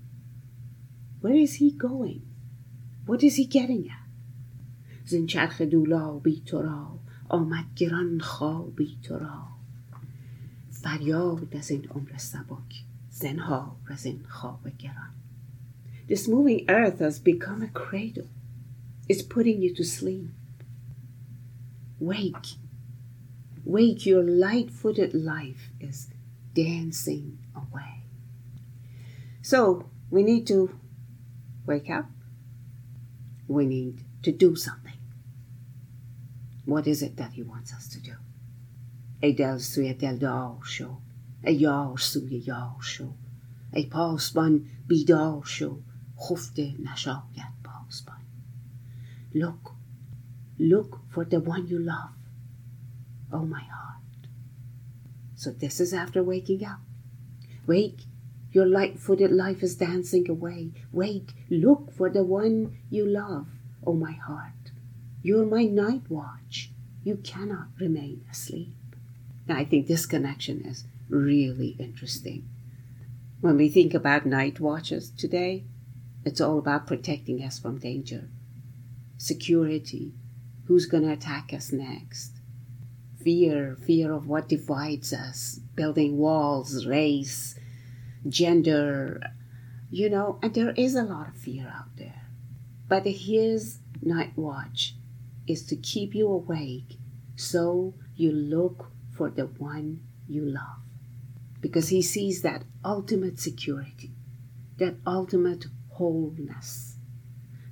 Where 1.25 1.35
is 1.35 1.55
he 1.55 1.71
going? 1.71 2.21
What 3.05 3.23
is 3.23 3.35
he 3.35 3.45
getting 3.45 3.89
at? 3.89 4.07
زین 5.05 5.25
چرخ 5.27 5.61
دولابی 5.61 6.41
تو 6.45 6.61
را 6.61 6.99
آمد 7.29 7.65
گران 7.75 8.19
خوابی 8.19 8.97
تو 9.03 9.19
را 9.19 9.47
فریاد 10.69 11.55
از 11.55 11.71
این 11.71 11.87
عمر 11.87 12.17
سبک 12.17 12.83
زنهار 13.09 13.75
از 13.87 14.05
این 14.05 14.23
خواب 14.27 14.69
گران 14.77 15.11
This 16.07 16.27
moving 16.27 16.69
earth 16.69 16.99
has 16.99 17.19
become 17.19 17.61
a 17.61 17.69
cradle. 17.69 18.29
It's 19.09 19.21
putting 19.21 19.61
you 19.61 19.73
to 19.75 19.83
sleep. 19.83 20.29
Wake 21.99 22.49
Wake, 23.63 24.05
your 24.05 24.23
light 24.23 24.71
footed 24.71 25.13
life 25.13 25.69
is 25.79 26.09
dancing 26.53 27.37
away. 27.55 28.03
So 29.41 29.85
we 30.09 30.23
need 30.23 30.47
to 30.47 30.77
wake 31.66 31.90
up. 31.90 32.06
We 33.48 33.66
need 33.66 34.04
to 34.22 34.32
do 34.32 34.56
something. 34.56 34.98
What 36.64 36.86
is 36.86 37.02
it 37.02 37.16
that 37.16 37.32
he 37.32 37.42
wants 37.42 37.72
us 37.72 37.88
to 37.88 38.00
do? 38.00 38.16
Egy 39.20 39.40
elszületett 39.40 40.22
alsó, 40.22 41.00
egy 41.40 41.64
alszúj 41.64 42.42
alsó, 42.46 43.16
egy 43.70 43.88
paszban 43.88 44.66
bíd 44.86 45.10
alsó, 45.10 45.82
hofte 46.14 46.62
nasaját 46.82 47.54
paszban. 47.62 48.24
Look, 49.32 49.74
look 50.56 51.00
for 51.08 51.26
the 51.26 51.38
one 51.38 51.64
you 51.68 51.78
love. 51.78 52.14
Oh 53.30 53.44
my 53.44 53.62
heart. 53.62 54.28
So 55.36 55.52
this 55.52 55.78
is 55.80 55.92
after 55.92 56.22
waking 56.22 56.62
up. 56.62 56.80
Wake 57.66 58.05
your 58.56 58.64
light 58.64 58.98
footed 58.98 59.30
life 59.30 59.62
is 59.62 59.76
dancing 59.76 60.30
away. 60.30 60.70
Wake, 60.90 61.34
look 61.50 61.92
for 61.92 62.08
the 62.08 62.24
one 62.24 62.78
you 62.88 63.04
love, 63.06 63.48
oh 63.86 63.92
my 63.92 64.12
heart. 64.12 64.72
You're 65.22 65.44
my 65.44 65.64
night 65.64 66.04
watch. 66.08 66.70
You 67.04 67.16
cannot 67.16 67.68
remain 67.78 68.24
asleep. 68.32 68.72
Now, 69.46 69.58
I 69.58 69.66
think 69.66 69.86
this 69.86 70.06
connection 70.06 70.62
is 70.64 70.84
really 71.10 71.76
interesting. 71.78 72.48
When 73.42 73.58
we 73.58 73.68
think 73.68 73.92
about 73.92 74.24
night 74.24 74.58
watches 74.58 75.10
today, 75.10 75.64
it's 76.24 76.40
all 76.40 76.58
about 76.58 76.86
protecting 76.86 77.42
us 77.42 77.58
from 77.58 77.78
danger, 77.78 78.30
security, 79.18 80.14
who's 80.64 80.86
going 80.86 81.02
to 81.02 81.12
attack 81.12 81.52
us 81.52 81.72
next, 81.72 82.32
fear, 83.22 83.76
fear 83.86 84.14
of 84.14 84.26
what 84.26 84.48
divides 84.48 85.12
us, 85.12 85.60
building 85.74 86.16
walls, 86.16 86.86
race, 86.86 87.54
gender, 88.30 89.20
you 89.90 90.10
know, 90.10 90.38
and 90.42 90.54
there 90.54 90.72
is 90.72 90.94
a 90.94 91.02
lot 91.02 91.28
of 91.28 91.36
fear 91.36 91.72
out 91.74 91.96
there. 91.96 92.28
But 92.88 93.06
his 93.06 93.78
night 94.02 94.36
watch 94.36 94.94
is 95.46 95.64
to 95.66 95.76
keep 95.76 96.14
you 96.14 96.28
awake 96.28 96.98
so 97.36 97.94
you 98.14 98.32
look 98.32 98.90
for 99.16 99.30
the 99.30 99.46
one 99.46 100.00
you 100.28 100.44
love. 100.44 100.82
Because 101.60 101.88
he 101.88 102.02
sees 102.02 102.42
that 102.42 102.64
ultimate 102.84 103.40
security, 103.40 104.12
that 104.78 104.96
ultimate 105.06 105.66
wholeness, 105.90 106.96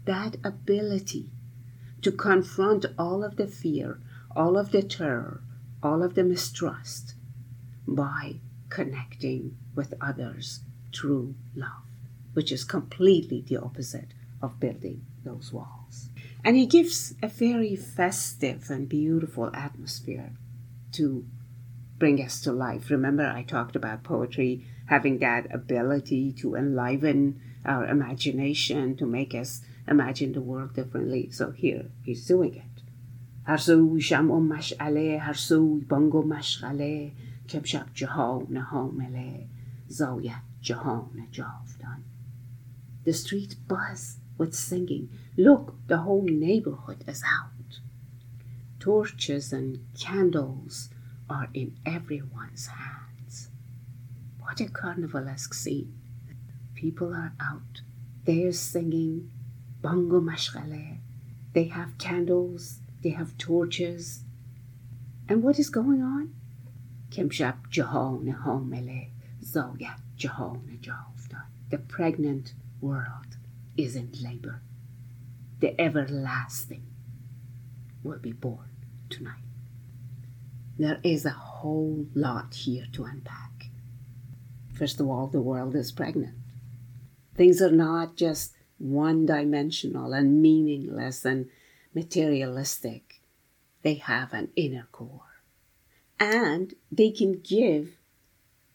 that 0.05 0.37
ability 0.45 1.31
to 2.03 2.13
confront 2.13 2.87
all 2.99 3.23
of 3.23 3.37
the 3.37 3.47
fear, 3.47 4.01
all 4.35 4.59
of 4.59 4.73
the 4.73 4.83
terror, 4.83 5.43
all 5.83 6.03
of 6.03 6.15
the 6.15 6.25
mistrust 6.25 7.15
by 7.87 8.37
connecting 8.69 9.57
with 9.76 9.94
others 10.02 10.62
through 10.94 11.36
love, 11.56 11.86
which 12.34 12.52
is 12.52 12.64
completely 12.64 13.42
the 13.42 13.58
opposite 13.58 14.14
of 14.42 14.60
building 14.60 15.06
those 15.24 15.52
walls. 15.52 16.10
And 16.44 16.56
he 16.56 16.66
gives 16.66 17.16
a 17.22 17.28
very 17.28 17.76
festive 17.76 18.70
and 18.70 18.88
beautiful 18.88 19.52
atmosphere 19.54 20.32
to 20.94 21.26
bring 21.98 22.22
us 22.22 22.42
to 22.42 22.52
life. 22.52 22.90
Remember, 22.90 23.26
I 23.26 23.44
talked 23.44 23.76
about 23.76 24.04
poetry 24.04 24.66
having 24.88 25.20
that 25.20 25.54
ability 25.54 26.34
to 26.34 26.56
enliven 26.56 27.42
our 27.66 27.86
imagination, 27.86 28.96
to 28.96 29.06
make 29.06 29.36
us 29.36 29.62
imagine 29.88 30.32
the 30.32 30.42
world 30.42 30.74
differently. 30.74 31.30
So 31.32 31.52
here, 31.52 31.86
he's 32.04 32.26
doing 32.26 32.56
it. 32.56 32.64
هر 33.44 33.58
سوی 33.58 34.02
شمع 34.02 34.34
و 34.34 34.40
مشعله 34.40 35.20
هر 35.20 35.34
سوی 35.34 35.82
بانگ 35.82 36.16
و 36.16 36.22
مشغله 36.28 37.12
کمشب 37.50 37.86
جهان 37.94 38.58
حامله 38.58 39.48
زاید 39.88 40.44
جهان 40.62 41.28
جاودان 41.32 42.04
The 43.06 43.14
streets 43.14 43.56
buzz 43.56 44.18
with 44.38 44.54
singing. 44.54 45.10
Look, 45.38 45.76
the 45.88 46.00
whole 46.00 46.24
neighborhood 46.24 47.04
is 47.08 47.24
out. 47.24 47.80
Torches 48.80 49.52
and 49.54 49.80
candles 49.98 50.90
are 51.30 51.50
in 51.54 51.78
everyone's 51.86 52.68
hands. 52.68 53.50
What 54.40 54.60
a 54.62 54.66
carnivalesque 54.66 55.54
scene. 55.54 55.94
People 56.74 57.14
are 57.14 57.34
out. 57.40 57.82
They're 58.26 58.52
singing 58.52 59.32
Bongo 59.82 60.20
Mashghale. 60.20 60.98
They 61.54 61.66
have 61.66 61.98
candles, 61.98 62.80
they 63.02 63.10
have 63.10 63.38
torches. 63.38 64.24
And 65.28 65.44
what 65.44 65.60
is 65.60 65.70
going 65.70 66.02
on? 66.02 66.34
Kimshap 67.12 67.70
Jahon 67.72 68.44
Homele 68.44 69.10
Zoya 69.55 69.95
Jahon 70.19 70.81
Jehovah, 70.81 71.47
The 71.71 71.79
pregnant 71.79 72.55
world 72.81 73.37
is 73.77 73.95
in 73.95 74.11
labor. 74.21 74.63
The 75.61 75.81
everlasting 75.81 76.83
will 78.03 78.19
be 78.19 78.33
born 78.33 78.71
tonight. 79.09 79.45
There 80.77 80.99
is 81.05 81.25
a 81.25 81.31
whole 81.31 82.05
lot 82.17 82.53
here 82.53 82.87
to 82.95 83.05
unpack. 83.05 83.71
First 84.77 84.99
of 84.99 85.07
all, 85.07 85.29
the 85.29 85.41
world 85.41 85.77
is 85.77 85.93
pregnant. 85.93 86.35
Things 87.37 87.63
are 87.63 87.71
not 87.71 88.17
just 88.17 88.57
one 88.79 89.25
dimensional 89.25 90.15
and 90.15 90.43
meaningless 90.43 91.25
and 91.25 91.49
materialistic, 91.95 93.21
they 93.83 93.95
have 93.95 94.33
an 94.33 94.49
inner 94.57 94.89
core. 94.91 95.45
And 96.19 96.75
they 96.91 97.13
can 97.13 97.39
give 97.39 97.93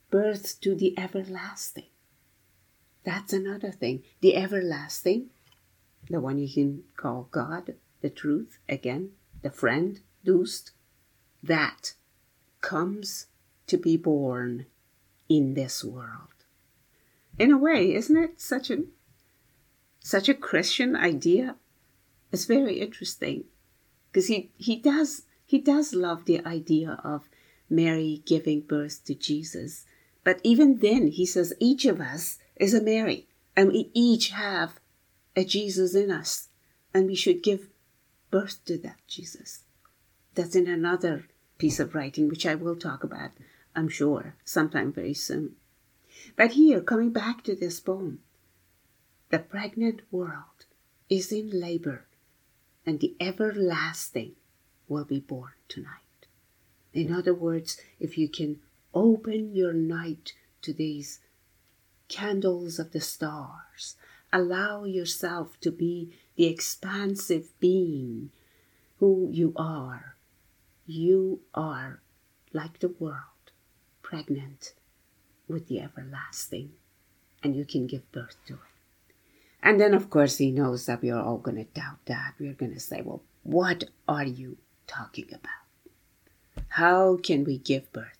birth 0.09 0.59
to 0.61 0.75
the 0.75 0.97
everlasting. 0.97 1.89
That's 3.03 3.33
another 3.33 3.71
thing. 3.71 4.03
The 4.21 4.35
everlasting, 4.35 5.29
the 6.09 6.19
one 6.19 6.37
you 6.37 6.51
can 6.51 6.83
call 6.97 7.27
God, 7.31 7.75
the 8.01 8.09
truth, 8.09 8.59
again, 8.67 9.11
the 9.41 9.49
friend, 9.49 9.99
Dust, 10.23 10.71
that 11.41 11.93
comes 12.61 13.27
to 13.67 13.77
be 13.77 13.95
born 13.95 14.65
in 15.29 15.53
this 15.53 15.83
world. 15.83 16.45
In 17.37 17.51
a 17.51 17.57
way, 17.57 17.93
isn't 17.93 18.17
it 18.17 18.41
such 18.41 18.69
a 18.69 18.83
such 20.01 20.27
a 20.27 20.33
Christian 20.33 20.95
idea? 20.95 21.55
It's 22.31 22.45
very 22.45 22.79
interesting 22.79 23.45
because 24.11 24.27
he, 24.27 24.51
he 24.57 24.75
does 24.75 25.23
he 25.45 25.59
does 25.59 25.93
love 25.93 26.25
the 26.25 26.45
idea 26.45 26.99
of 27.03 27.29
Mary 27.69 28.21
giving 28.25 28.61
birth 28.61 29.05
to 29.05 29.15
Jesus. 29.15 29.85
But 30.23 30.39
even 30.43 30.79
then 30.79 31.07
he 31.07 31.25
says 31.25 31.53
each 31.59 31.85
of 31.85 32.01
us 32.01 32.39
is 32.55 32.73
a 32.73 32.81
Mary 32.81 33.27
and 33.55 33.69
we 33.69 33.89
each 33.93 34.29
have 34.29 34.79
a 35.35 35.43
Jesus 35.43 35.95
in 35.95 36.11
us 36.11 36.49
and 36.93 37.07
we 37.07 37.15
should 37.15 37.43
give 37.43 37.69
birth 38.31 38.63
to 38.65 38.77
that 38.79 38.99
Jesus. 39.07 39.63
That's 40.35 40.55
in 40.55 40.67
another 40.67 41.27
piece 41.57 41.79
of 41.79 41.93
writing, 41.93 42.29
which 42.29 42.45
I 42.45 42.55
will 42.55 42.75
talk 42.75 43.03
about, 43.03 43.31
I'm 43.75 43.89
sure, 43.89 44.35
sometime 44.43 44.91
very 44.93 45.13
soon. 45.13 45.55
But 46.35 46.51
here, 46.51 46.81
coming 46.81 47.11
back 47.11 47.43
to 47.43 47.55
this 47.55 47.79
poem, 47.79 48.19
the 49.29 49.39
pregnant 49.39 50.01
world 50.11 50.65
is 51.09 51.31
in 51.31 51.49
labor, 51.49 52.05
and 52.85 52.99
the 52.99 53.15
everlasting 53.19 54.33
will 54.87 55.05
be 55.05 55.19
born 55.19 55.51
tonight. 55.67 56.27
In 56.93 57.13
other 57.13 57.33
words, 57.33 57.79
if 57.99 58.17
you 58.17 58.27
can 58.27 58.59
open 58.93 59.55
your 59.55 59.73
night 59.73 60.33
to 60.61 60.73
these 60.73 61.19
candles 62.07 62.79
of 62.79 62.91
the 62.91 63.01
stars, 63.01 63.95
allow 64.33 64.83
yourself 64.83 65.59
to 65.61 65.71
be 65.71 66.13
the 66.35 66.45
expansive 66.45 67.57
being 67.59 68.31
who 68.99 69.29
you 69.31 69.53
are, 69.55 70.15
you 70.85 71.39
are 71.53 72.01
like 72.51 72.79
the 72.79 72.93
world, 72.99 73.51
pregnant 74.01 74.73
with 75.47 75.67
the 75.67 75.79
everlasting, 75.79 76.71
and 77.43 77.55
you 77.55 77.63
can 77.63 77.87
give 77.87 78.11
birth 78.11 78.35
to 78.45 78.53
it. 78.53 79.13
And 79.61 79.79
then, 79.79 79.93
of 79.93 80.09
course, 80.09 80.37
he 80.37 80.51
knows 80.51 80.85
that 80.85 81.01
we 81.01 81.11
are 81.11 81.21
all 81.21 81.37
going 81.37 81.57
to 81.57 81.63
doubt 81.65 82.05
that. 82.05 82.33
We're 82.39 82.53
going 82.53 82.73
to 82.73 82.79
say, 82.79 83.01
well, 83.01 83.21
what 83.43 83.85
are 84.07 84.23
you 84.23 84.57
talking 84.87 85.27
about? 85.29 86.65
How 86.69 87.17
can 87.17 87.43
we 87.43 87.57
give 87.57 87.91
birth 87.91 88.18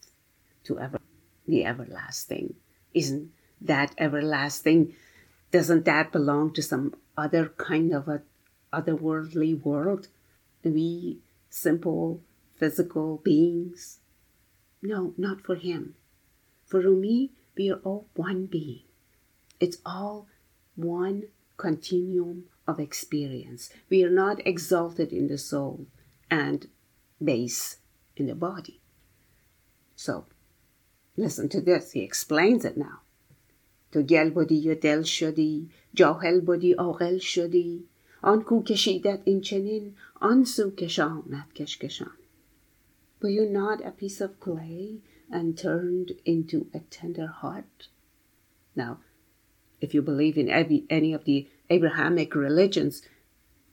to 0.70 0.80
ever, 0.80 1.00
the 1.48 1.66
everlasting? 1.66 2.56
Isn't 2.94 3.32
that 3.60 3.94
everlasting? 3.98 4.96
Doesn't 5.52 5.86
that 5.86 6.12
belong 6.12 6.54
to 6.54 6.62
some 6.62 6.96
other 7.18 7.50
kind 7.58 7.92
of 7.92 8.08
a 8.08 8.22
otherworldly 8.72 9.62
world? 9.64 10.08
We 10.64 11.20
simple 11.50 12.22
physical 12.56 13.18
beings? 13.18 14.00
No, 14.82 15.14
not 15.18 15.42
for 15.42 15.56
him. 15.56 15.96
For 16.66 16.82
Rumi, 16.82 17.32
we 17.58 17.72
are 17.72 17.82
all 17.84 18.08
one 18.16 18.46
being. 18.46 18.84
It's 19.60 19.78
all 19.84 20.28
one 20.76 21.24
continuum 21.58 22.46
of 22.68 22.80
experience. 22.80 23.72
We 23.90 24.04
are 24.04 24.12
not 24.12 24.46
exalted 24.46 25.12
in 25.12 25.28
the 25.28 25.38
soul 25.38 25.88
and 26.30 26.68
base 27.22 27.78
in 28.16 28.28
the 28.28 28.36
body. 28.36 28.80
So, 29.96 30.26
listen 31.19 31.49
to 31.51 31.61
this. 31.61 31.93
He 31.93 32.03
explains 32.03 32.65
it 32.65 32.77
now. 32.77 33.01
تو 33.93 34.03
گل 34.03 34.31
بودی 34.31 34.55
یا 34.55 34.75
دل 34.75 35.03
شدی 35.03 35.69
جاهل 35.95 36.41
بودی 36.41 36.73
عاقل 36.73 37.19
شدی 37.19 37.85
آن 38.23 38.43
کو 38.43 38.63
کشیدت 38.63 39.21
این 39.25 39.41
چنین 39.41 39.95
آن 40.21 40.45
سو 40.45 40.71
کشاند 40.71 41.53
کشکشان 41.55 42.17
Were 43.23 43.29
you 43.29 43.47
not 43.47 43.87
a 43.87 43.91
piece 43.91 44.21
of 44.21 44.41
clay 44.41 45.01
and 45.31 45.57
turned 45.57 46.13
into 46.25 46.67
a 46.75 46.81
tender 46.91 47.27
heart? 47.27 47.89
Now, 48.77 48.99
if 49.81 49.95
you 49.95 50.03
believe 50.03 50.37
in 50.37 50.51
every, 50.51 50.85
any 50.91 51.15
of 51.15 51.25
the 51.25 51.49
Abrahamic 51.71 52.35
religions, 52.35 53.03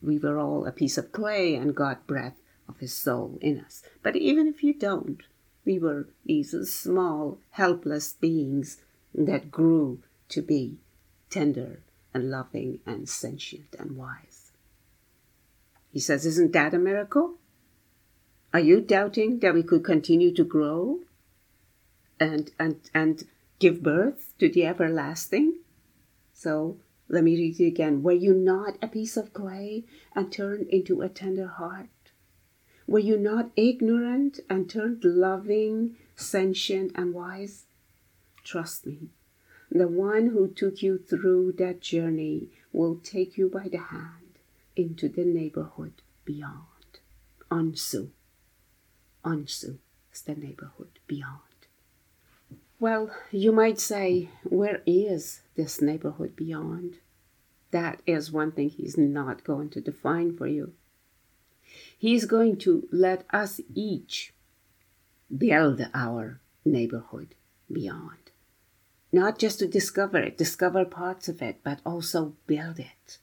we 0.02 0.18
were 0.18 0.38
all 0.38 0.66
a 0.66 0.72
piece 0.72 0.98
of 0.98 1.12
clay 1.12 1.56
and 1.56 1.76
God 1.76 1.98
breath 2.08 2.40
of 2.70 2.80
his 2.80 2.94
soul 2.94 3.38
in 3.42 3.60
us. 3.60 3.84
But 4.02 4.16
even 4.16 4.48
if 4.48 4.64
you 4.64 4.74
don't, 4.74 5.22
we 5.67 5.79
were 5.79 6.09
these 6.25 6.55
small, 6.71 7.39
helpless 7.51 8.13
beings 8.15 8.81
that 9.13 9.51
grew 9.51 10.01
to 10.29 10.41
be 10.41 10.79
tender 11.29 11.81
and 12.15 12.31
loving 12.31 12.79
and 12.87 13.09
sentient 13.09 13.75
and 13.79 13.97
wise. 13.97 14.53
He 15.93 16.01
says, 16.01 16.25
Isn't 16.25 16.53
that 16.53 16.73
a 16.73 16.79
miracle? 16.79 17.35
Are 18.55 18.61
you 18.61 18.81
doubting 18.81 19.41
that 19.41 19.55
we 19.55 19.63
could 19.63 19.85
continue 19.85 20.33
to 20.35 20.45
grow 20.45 21.01
and, 22.19 22.51
and, 22.59 22.81
and 22.95 23.25
give 23.59 23.83
birth 23.83 24.33
to 24.39 24.49
the 24.49 24.65
everlasting? 24.65 25.59
So 26.33 26.79
let 27.09 27.25
me 27.25 27.37
read 27.37 27.61
it 27.61 27.67
again. 27.67 28.03
Were 28.03 28.13
you 28.13 28.35
not 28.35 28.79
a 28.81 28.89
piece 28.89 29.17
of 29.17 29.33
clay 29.33 29.85
and 30.15 30.33
turned 30.33 30.69
into 30.69 31.03
a 31.03 31.09
tender 31.09 31.49
heart? 31.49 31.89
Were 32.87 33.01
you 33.01 33.19
not 33.19 33.51
ignorant 33.57 34.39
and 34.49 34.71
turned 34.71 35.03
loving, 35.05 35.97
sentient, 36.15 36.93
and 36.95 37.13
wise? 37.13 37.65
Trust 38.45 38.87
me, 38.87 39.11
the 39.71 39.89
one 39.89 40.29
who 40.29 40.47
took 40.49 40.83
you 40.83 40.99
through 40.99 41.53
that 41.59 41.81
journey 41.81 42.49
will 42.73 42.97
take 42.97 43.37
you 43.37 43.49
by 43.49 43.69
the 43.69 43.79
hand 43.79 44.39
into 44.77 45.09
the 45.09 45.25
neighborhood 45.25 46.03
beyond. 46.25 47.01
Ansu. 47.51 48.11
Ansu 49.25 49.79
is 50.13 50.23
the 50.23 50.35
neighborhood 50.35 51.01
beyond. 51.09 51.41
Well, 52.79 53.11
you 53.33 53.53
might 53.53 53.81
say, 53.81 54.29
where 54.45 54.83
is 54.87 55.41
this 55.57 55.81
neighborhood 55.81 56.37
beyond? 56.37 56.99
That 57.73 58.01
is 58.07 58.31
one 58.31 58.53
thing 58.53 58.69
he's 58.69 58.97
not 58.97 59.43
going 59.45 59.71
to 59.71 59.81
define 59.81 60.37
for 60.37 60.47
you. 60.47 60.75
He's 61.99 62.25
going 62.25 62.57
to 62.59 62.89
let 62.93 63.25
us 63.33 63.61
each 63.75 64.33
build 65.37 65.87
our 65.95 66.41
neighborhood 66.65 67.35
beyond. 67.71 68.31
Not 69.13 69.39
just 69.39 69.61
to 69.61 69.67
discover 69.67 70.19
it, 70.19 70.37
discover 70.37 70.85
parts 70.85 71.29
of 71.29 71.41
it, 71.41 71.61
but 71.63 71.81
also 71.87 72.35
build 72.47 72.79
it. 72.79 73.19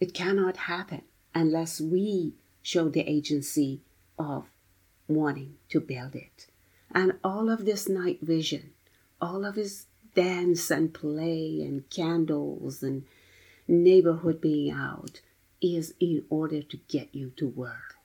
It 0.00 0.14
cannot 0.14 0.56
happen 0.56 1.02
unless 1.34 1.80
we 1.80 2.34
show 2.62 2.88
the 2.88 3.08
agency 3.08 3.82
of 4.18 4.50
wanting 5.06 5.56
to 5.70 5.80
build 5.80 6.14
it. 6.14 6.46
And 6.90 7.14
all 7.22 7.50
of 7.50 7.64
this 7.64 7.88
night 7.88 8.20
vision, 8.22 8.72
all 9.20 9.44
of 9.44 9.56
his 9.56 9.86
dance 10.14 10.70
and 10.70 10.92
play 10.92 11.60
and 11.62 11.88
candles 11.90 12.82
and 12.82 13.04
neighborhood 13.66 14.40
being 14.40 14.72
out 14.72 15.20
is 15.60 15.94
in 16.00 16.24
order 16.30 16.62
to 16.62 16.76
get 16.88 17.14
you 17.14 17.30
to 17.36 17.46
work, 17.46 17.96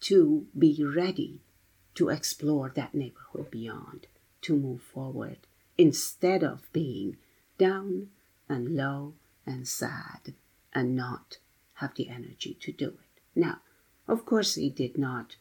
to 0.00 0.46
be 0.58 0.84
ready 0.84 1.40
to 1.94 2.08
explore 2.08 2.70
that 2.74 2.94
neighborhood 2.94 3.50
beyond, 3.50 4.06
to 4.42 4.56
move 4.56 4.82
forward 4.82 5.38
instead 5.78 6.42
of 6.42 6.70
being 6.72 7.16
down 7.58 8.08
and 8.48 8.76
low 8.76 9.14
and 9.46 9.66
sad 9.66 10.34
and 10.74 10.94
not 10.94 11.38
have 11.74 11.94
the 11.94 12.08
energy 12.08 12.56
to 12.60 12.72
do 12.72 12.88
it. 12.88 13.20
Now, 13.34 13.60
of 14.06 14.26
course, 14.26 14.56
he 14.56 14.68
did 14.68 14.98
not 14.98 15.36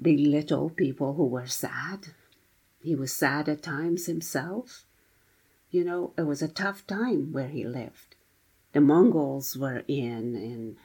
belittle 0.00 0.70
people 0.70 1.14
who 1.14 1.26
were 1.26 1.46
sad. 1.46 2.08
He 2.82 2.94
was 2.94 3.12
sad 3.12 3.48
at 3.48 3.62
times 3.62 4.06
himself. 4.06 4.84
You 5.70 5.84
know, 5.84 6.12
it 6.18 6.22
was 6.22 6.42
a 6.42 6.48
tough 6.48 6.86
time 6.86 7.32
where 7.32 7.48
he 7.48 7.64
lived 7.64 8.15
The 8.75 8.81
Mongols 8.81 9.57
were 9.57 9.83
in, 9.87 10.35
in 10.35 10.77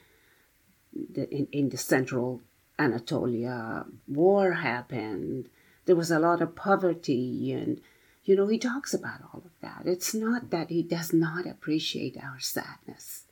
the, 0.93 1.29
in, 1.31 1.49
in 1.53 1.69
the 1.69 1.77
central 1.77 2.43
Anatolia. 2.79 3.87
War 4.09 4.53
happened. 4.53 5.49
There 5.85 5.97
was 5.97 6.11
a 6.11 6.19
lot 6.19 6.43
of 6.43 6.57
poverty 6.57 7.53
and 7.53 7.81
you 8.27 8.35
know, 8.35 8.49
he 8.49 8.59
talks 8.59 8.93
about 8.93 9.21
all 9.23 9.43
of 9.45 9.53
that. 9.61 9.83
It's 9.87 10.13
not 10.13 10.51
that 10.51 10.69
he 10.69 10.83
does 10.83 11.13
not 11.13 11.47
appreciate 11.47 12.17
our 12.21 12.41
sadness, 12.41 13.27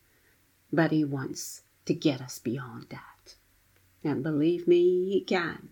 but 0.73 0.93
he 0.93 1.05
wants 1.05 1.63
to 1.87 1.95
get 1.95 2.21
us 2.21 2.39
beyond 2.39 2.87
that. 2.91 3.35
And 4.05 4.23
believe 4.23 4.69
me, 4.69 5.11
he 5.11 5.21
can. 5.21 5.71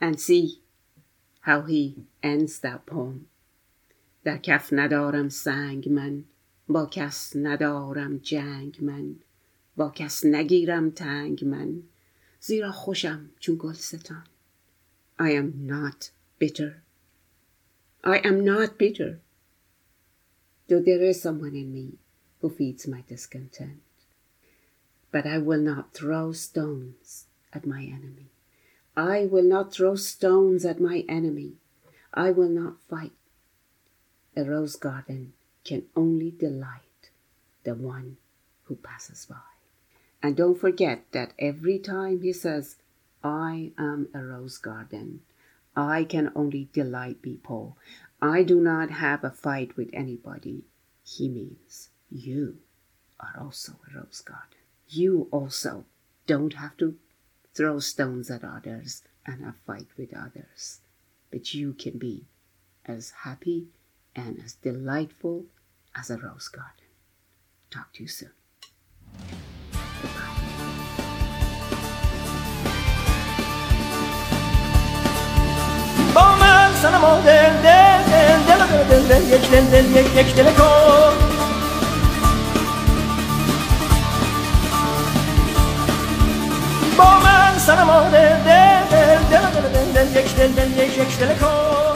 And 0.00 0.20
see 0.20 0.60
how 1.42 1.62
he 1.62 2.06
ends 2.22 2.58
that 2.60 2.84
poem. 2.84 3.28
در 4.24 4.38
کف 4.38 4.72
ندارم 4.72 5.28
سنگ 5.28 5.88
من 5.88 6.24
با 6.68 6.86
کس 6.86 7.36
ندارم 7.36 8.18
جنگ 8.18 8.84
من 8.84 9.16
با 9.76 9.90
کس 9.90 10.24
نگیرم 10.24 10.90
تنگ 10.90 11.44
من 11.44 11.82
زیرا 12.40 12.72
خوشم 12.72 13.30
چون 13.38 13.56
گلستان 13.56 14.24
I 15.20 15.30
am 15.30 15.70
not 15.70 16.10
bitter 16.40 16.82
I 18.04 18.18
am 18.18 18.44
not 18.44 18.78
bitter, 18.78 19.20
though 20.68 20.80
there 20.80 21.02
is 21.02 21.20
someone 21.20 21.56
in 21.56 21.72
me 21.72 21.98
who 22.40 22.48
feeds 22.48 22.86
my 22.86 23.02
discontent. 23.08 23.82
But 25.10 25.26
I 25.26 25.38
will 25.38 25.60
not 25.60 25.92
throw 25.92 26.32
stones 26.32 27.26
at 27.52 27.66
my 27.66 27.82
enemy. 27.82 28.30
I 28.96 29.26
will 29.26 29.44
not 29.44 29.72
throw 29.72 29.96
stones 29.96 30.64
at 30.64 30.80
my 30.80 31.04
enemy. 31.08 31.54
I 32.14 32.30
will 32.30 32.48
not 32.48 32.76
fight. 32.88 33.12
A 34.36 34.44
rose 34.44 34.76
garden 34.76 35.32
can 35.63 35.83
only 35.95 36.31
delight 36.31 37.09
the 37.63 37.75
one 37.75 38.17
who 38.63 38.75
passes 38.75 39.25
by. 39.25 39.35
And 40.21 40.35
don't 40.37 40.59
forget 40.59 41.05
that 41.11 41.33
every 41.37 41.79
time 41.79 42.21
he 42.21 42.33
says, 42.33 42.77
I 43.23 43.71
am 43.77 44.09
a 44.13 44.23
rose 44.23 44.57
garden, 44.57 45.21
I 45.75 46.03
can 46.03 46.31
only 46.35 46.69
delight 46.71 47.21
people. 47.21 47.77
I 48.21 48.43
do 48.43 48.61
not 48.61 48.89
have 48.89 49.23
a 49.23 49.31
fight 49.31 49.75
with 49.75 49.89
anybody. 49.93 50.63
He 51.03 51.27
means 51.27 51.89
you 52.09 52.59
are 53.19 53.35
also 53.39 53.73
a 53.73 53.97
rose 53.97 54.21
garden. 54.21 54.59
You 54.87 55.27
also 55.31 55.85
don't 56.27 56.53
have 56.53 56.77
to 56.77 56.97
throw 57.53 57.79
stones 57.79 58.29
at 58.29 58.43
others 58.43 59.03
and 59.25 59.43
have 59.43 59.55
fight 59.65 59.87
with 59.97 60.15
others. 60.15 60.79
But 61.31 61.53
you 61.53 61.73
can 61.73 61.97
be 61.97 62.25
as 62.85 63.11
happy 63.23 63.67
and 64.15 64.39
as 64.43 64.53
delightful 64.53 65.45
as 65.95 66.09
a 66.09 66.17
rose 66.17 66.47
garden. 66.47 66.87
Talk 67.71 67.93
to 67.93 68.03
you 68.03 68.09
soon. 68.09 68.31
Goodbye. 70.01 70.33
Sana 76.83 76.99
yek 79.95 80.15
yek 80.15 80.37
yek 80.37 80.57
Boman 86.97 87.57
sana 87.59 87.83
yek 90.15 90.97
yek 90.97 91.19
yek 91.19 91.92